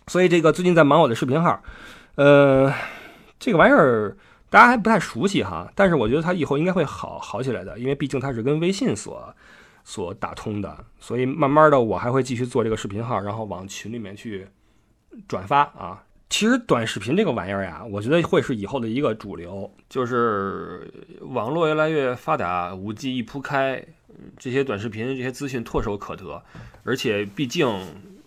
[0.08, 1.64] 所以这个最近在忙我的视频号，
[2.16, 2.74] 呃，
[3.40, 4.16] 这个玩意儿
[4.50, 9.36] 大家还不太熟悉哈，但是我觉得它以后应该会好好起来的，因为毕竟它是跟微信所
[9.84, 14.48] 所打通的，所以慢慢的我还会继续做这个视频号，然后往群里面去。
[15.28, 16.04] 转发啊！
[16.28, 19.72] 其实短视频这个玩意儿呀，我觉得会是以后的一个主流。
[19.88, 20.92] 就是
[21.22, 23.86] 网络越来越发达，五 G 一铺开，
[24.40, 26.42] 这些短视频这些资讯唾手可得。
[26.84, 27.72] 而且毕竟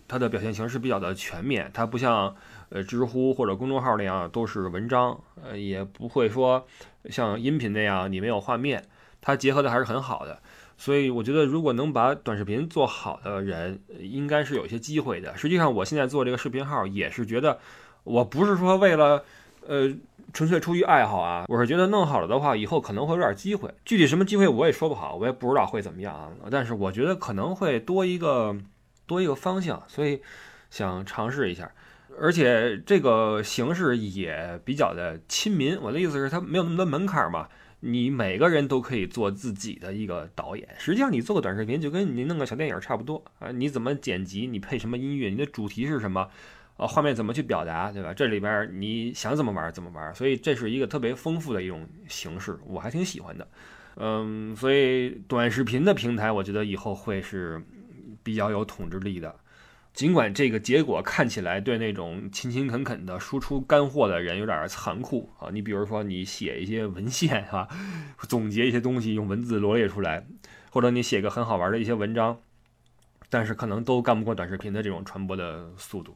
[0.07, 2.33] 它的表现形式比较的全面，它不像
[2.69, 6.65] 呃知乎或者公众号那样都是文章，呃也不会说
[7.09, 8.83] 像音频那样你没有画面，
[9.21, 10.39] 它结合的还是很好的。
[10.79, 15.35] 所以我觉得，如果能把短视频做好的人，应该是有一些机会的。
[15.35, 17.57] 实际上，我现在做这个视频号，也是觉得，
[18.03, 19.23] 我不是说为了，
[19.65, 19.91] 呃，
[20.33, 23.73] 纯粹出于爱好啊，我是觉得弄好了的话，以后可能会有点机会。
[23.85, 26.29] 具体什么机会我也说不好，我也不知道会怎么样啊。
[26.51, 28.55] 但是我觉得可能会多一个，
[29.07, 30.21] 多一个方向，所以
[30.69, 31.71] 想尝试一下。
[32.19, 35.79] 而且这个形式也比较的亲民。
[35.81, 37.47] 我的意思是，它没有那么多门槛嘛。
[37.79, 40.67] 你每个人都可以做自己的一个导演。
[40.79, 43.51] 实际上，你做个短视频就跟你弄个小电影差不多啊。
[43.51, 44.47] 你怎么剪辑？
[44.47, 45.29] 你配什么音乐？
[45.29, 46.27] 你的主题是什么？
[46.77, 48.13] 啊，画面怎么去表达，对吧？
[48.13, 50.13] 这里边你想怎么玩怎么玩。
[50.15, 53.47] 所以这是一个特别丰富的一种形式，我还挺喜欢的。
[53.97, 57.61] 嗯，所以短视频的平台，我觉得以后会是
[58.23, 59.35] 比较有统治力的。
[59.97, 67.67] 尽管这个结果看起来对那种勤勤恳恳的输出干货的人有点残酷啊，你比如说你写一些文献啊，
[68.29, 70.23] 总结一些东西用文字罗列出来，
[70.69, 72.37] 或者你写个很好玩的一些文章，
[73.31, 76.15] 但是可能都干不过短视频的这种传播的速度。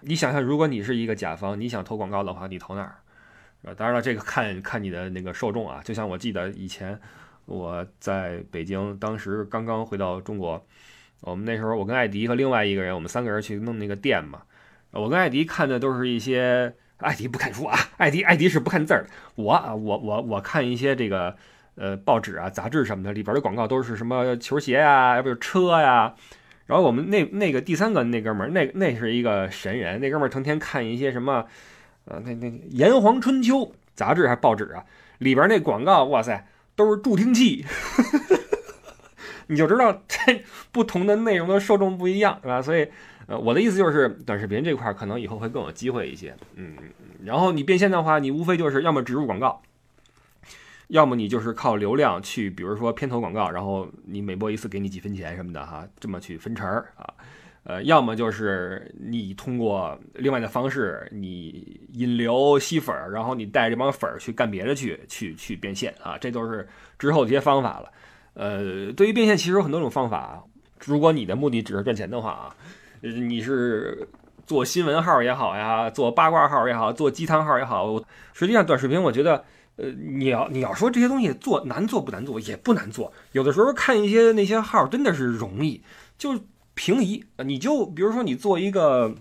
[0.00, 2.98] 你想想，如果你是一个甲方，你想投广告的话，你投哪儿？
[3.64, 5.80] 啊当然了，这个看看你的那个受众啊。
[5.82, 7.00] 就像我记得以前
[7.46, 10.62] 我在北京，当时刚刚回到中国。
[11.22, 14.42] 我们那时候，我跟艾迪和另外一个人，我们三个人去弄那个店嘛。
[14.90, 19.06] 我跟艾迪看的都是一些，艾迪不看书啊，艾迪艾迪是不看字儿。
[19.36, 21.34] 我啊，我我我看一些这个
[21.76, 26.14] 呃报纸啊、杂志什么的，里边的广告都是什么球鞋呀，要不就车呀。
[26.66, 31.46] 然后我们那那个第三个那哥们儿，那那是一个神人，那哥们儿成天看一些什么
[32.04, 33.56] 呃那那《炎黄春秋》
[33.94, 34.84] 杂志还是报纸啊，
[35.18, 37.64] 里边那广告，哇塞，都是助听器。
[39.52, 40.42] 你就知道这
[40.72, 42.62] 不同的内容的受众不一样，对吧？
[42.62, 42.88] 所以，
[43.26, 46.74] 呃，我的意思就是，短视频这块可能以后会更有机会一些，嗯。
[47.22, 49.60] 然后你变现的话，你无非就是要么植入广告，
[50.88, 57.14] 要么你就是靠流量去，比如说片头广告，然后你每播一次给你几分钱什么的哈，这么去分成啊。
[57.64, 66.66] 呃，要么就是你通过另外的方式，你引流吸粉儿，然后你带这帮粉儿去干别的去，去去变现啊，这都是
[66.98, 67.92] 之后的一些方法了。
[68.34, 70.42] 呃，对于变现其实有很多种方法。
[70.84, 72.56] 如果你的目的只是赚钱的话啊，
[73.02, 74.08] 你是
[74.46, 78.02] 做新闻号也好呀，做八卦号也好，做鸡汤号也好，
[78.32, 79.44] 实际上短视频我觉得，
[79.76, 83.12] 呃，你要你要说这些东西做难做不难做，也不难做。
[83.30, 85.82] 有的时候看一些那些号真的是容易，
[86.18, 86.40] 就
[86.74, 87.24] 平移。
[87.44, 89.14] 你就比如说你做一个，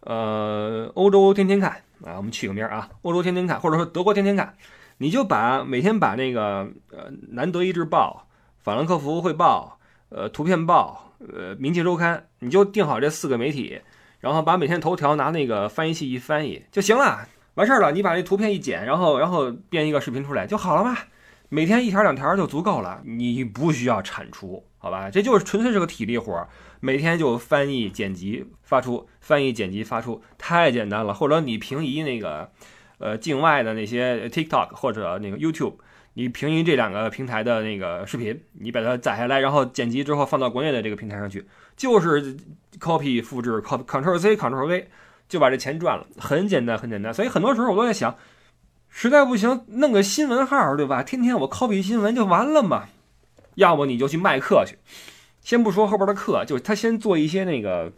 [0.00, 1.70] 呃，欧洲天天看
[2.04, 4.54] 啊，我们取个名啊，欧洲天天看，或者说德国天天看。
[4.98, 8.26] 你就把每天把那个呃《南德意志报》
[8.64, 9.78] 《法兰克福汇报》
[10.16, 13.80] 呃《图片报》呃《明镜周刊》，你就定好这四个媒体，
[14.20, 17.92] 然后把每天头条拿那个翻译器一翻译就行了，完事儿了。
[17.92, 20.96] 你把那图片一剪，然后然后编一个视频出来就好了嘛。
[21.50, 25.10] 每天一条两条就足够了，你不需要产出，好吧？
[25.10, 26.48] 这就是纯粹是个体力活儿，
[26.80, 31.12] 每天就翻译、剪辑、发出，翻译、剪辑、发出，太简单了。
[31.12, 32.50] 或者你平移那个。
[32.98, 35.74] 呃，境外的那些 TikTok 或者那个 YouTube，
[36.14, 42.36] 你平移这两个平台的那个视频，你把它载下来，然后剪辑之后放到国内的这个平台上去，就是
[42.78, 44.88] copy 复制，copy Ctrl C Ctrl V
[45.28, 47.12] 就把这钱赚了，很简单很简单。
[47.12, 48.16] 所以很多时候我都在想，
[48.88, 51.02] 实在不行弄个新闻号，对吧？
[51.02, 52.88] 天天我 copy 新闻就完了嘛。
[53.56, 54.76] 要么你就去卖课去，
[55.40, 57.90] 先不说后边的课，就他先做一些那个，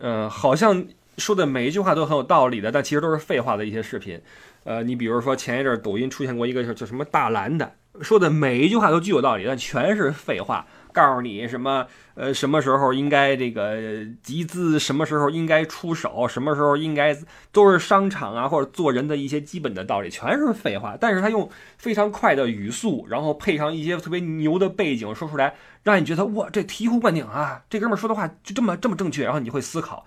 [0.00, 0.84] 嗯，好像
[1.18, 4.20] 说的每一句话都很有道理的，但其实都是废话的一些视频。
[4.64, 10.66] 呃，你比如说前一阵抖音出现过一个叫什么大蓝的，说的每一句话都具有道理，但全是废话。
[10.90, 11.86] 告诉你什么？
[12.14, 13.76] 呃，什么时候应该这个
[14.20, 14.78] 集资？
[14.78, 16.26] 什么时候应该出手？
[16.26, 17.16] 什么时候应该
[17.52, 20.96] 都是商场啊，或者做人的一些基本的道理，全是废话。
[20.98, 25.54] 但是他用非常快的语速，然后配上一些特别牛的背景说出来，
[25.84, 27.62] 让你觉得哇，这醍醐灌顶啊！
[27.70, 29.22] 这哥们说的话就这么这么正确。
[29.22, 30.04] 然后你会思考，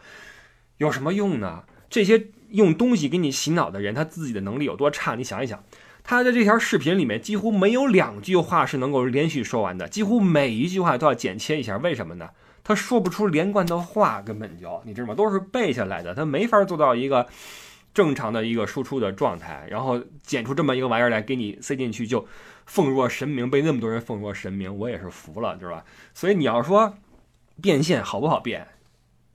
[0.82, 1.64] 有什么用呢？
[1.92, 5.14] 这些用东西给你洗脑的人，他自己的能力有多差？
[5.14, 5.64] 你想一想。
[6.04, 11.78] 他在这条视频里面几乎没有两句话是能够连续说完的，几乎每一句话都要剪切一下。
[11.78, 12.32] 为什么呢？
[12.64, 15.14] 他说不出连贯的话，根本就你知道吗？
[15.14, 17.28] 都是背下来的，他没法做到一个
[17.94, 22.26] 正常的一个输出的状态，然后剪出这么一个玩意儿来给你塞进去，就
[22.66, 25.86] 奉若神明，被那么多人奉若神明，我也是服了，知道吧？
[26.16, 26.98] 所以你要说
[27.62, 28.68] 变现好不好变，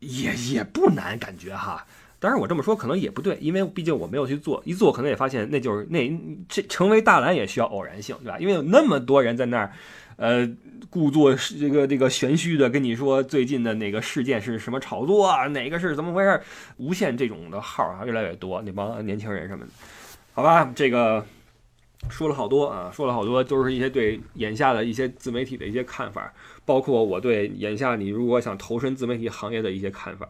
[0.01, 1.87] 也也不难，感觉哈。
[2.19, 6.11] 当然，我这么说可能也不对，因为毕竟我没有去做，一做可能也发现那就是那
[6.49, 8.39] 这成为大蓝也需要偶然性，对吧？
[8.39, 9.73] 因为有那么多人在那儿，
[10.17, 10.49] 呃，
[10.89, 16.41] 故作这个这个玄虚的跟你说最近的哪个事件是什么炒作啊，哪个是怎么回事？
[16.79, 19.71] 无限这种的号啊越来越多，那帮年轻人什么的，
[20.33, 21.25] 好吧，这个
[22.09, 26.33] 说了好多啊，说了好多，都是一些对眼下的一些自媒体的一些看法，
[26.65, 30.29] 包括我对眼下你如果想投身自媒体行业的一些看法。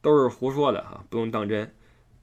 [0.00, 1.72] 都是胡说的哈，不用当真。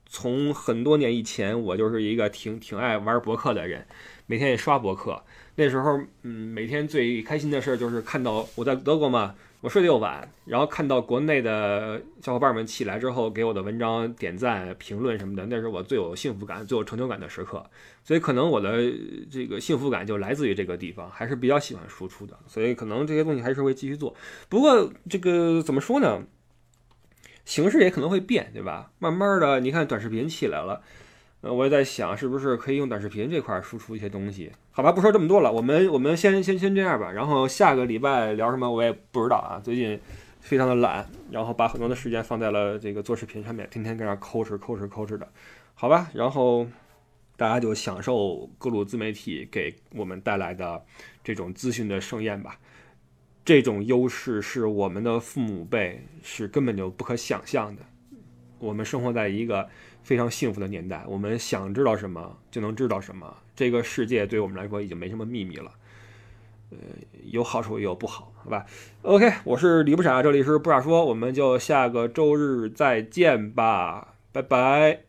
[0.06, 3.88] 从很多年以前，我就是一个挺挺爱玩博客的人，
[4.26, 5.24] 每天也刷博客。
[5.56, 17.64] 那时候，嗯，每天最开心的事就是看到我在德国嘛，我睡得又晚，然后看到国内的小伙伴们起来之后给我的文章点赞、评论什么的，那是我最有幸福感、最有成就感的时刻。
[18.04, 18.78] 所以，可能我的
[19.30, 22.40] 这个幸福感就来自于这个地方，还是比较喜欢输出的。
[22.48, 24.16] 所以，可能这些东西还是会继续做。
[24.48, 26.24] 不过，这个怎么说呢？
[27.44, 28.92] 形式也可能会变，对吧？
[29.00, 30.82] 慢慢的，你看短视频起来了，
[31.42, 34.52] 呃，我也在想，是不是可以用短视频这块输出一些东西？
[34.72, 37.12] 好吧，不说这么多了，我们我们先先先这样吧。
[37.12, 40.00] 然后下个礼拜聊什么我也不知道啊，最近
[40.42, 45.28] 非常的懒，然后把很多的时间放在了这个做视频上面，天天跟那抠哧抠哧抠哧的，
[45.76, 46.10] 好吧？
[46.14, 46.68] 然后
[47.38, 50.84] 大家就享受各路自媒体给我们带来的
[51.24, 52.60] 这种资讯的盛宴吧。
[53.46, 57.82] 这种优势是我们的父母辈是根本就不可想象的。
[58.60, 59.70] 我们生活在一个
[60.10, 63.32] 非常幸福的年代，我们想知道什么就能知道什么。
[63.56, 65.72] 这个世界对我们来说已经没什么秘密了。
[66.72, 66.78] 呃，
[67.26, 68.66] 有好处也有不好，好吧
[69.04, 75.09] ？OK，我是李不傻，这里是不傻说，我们就下个周日再见吧，拜拜。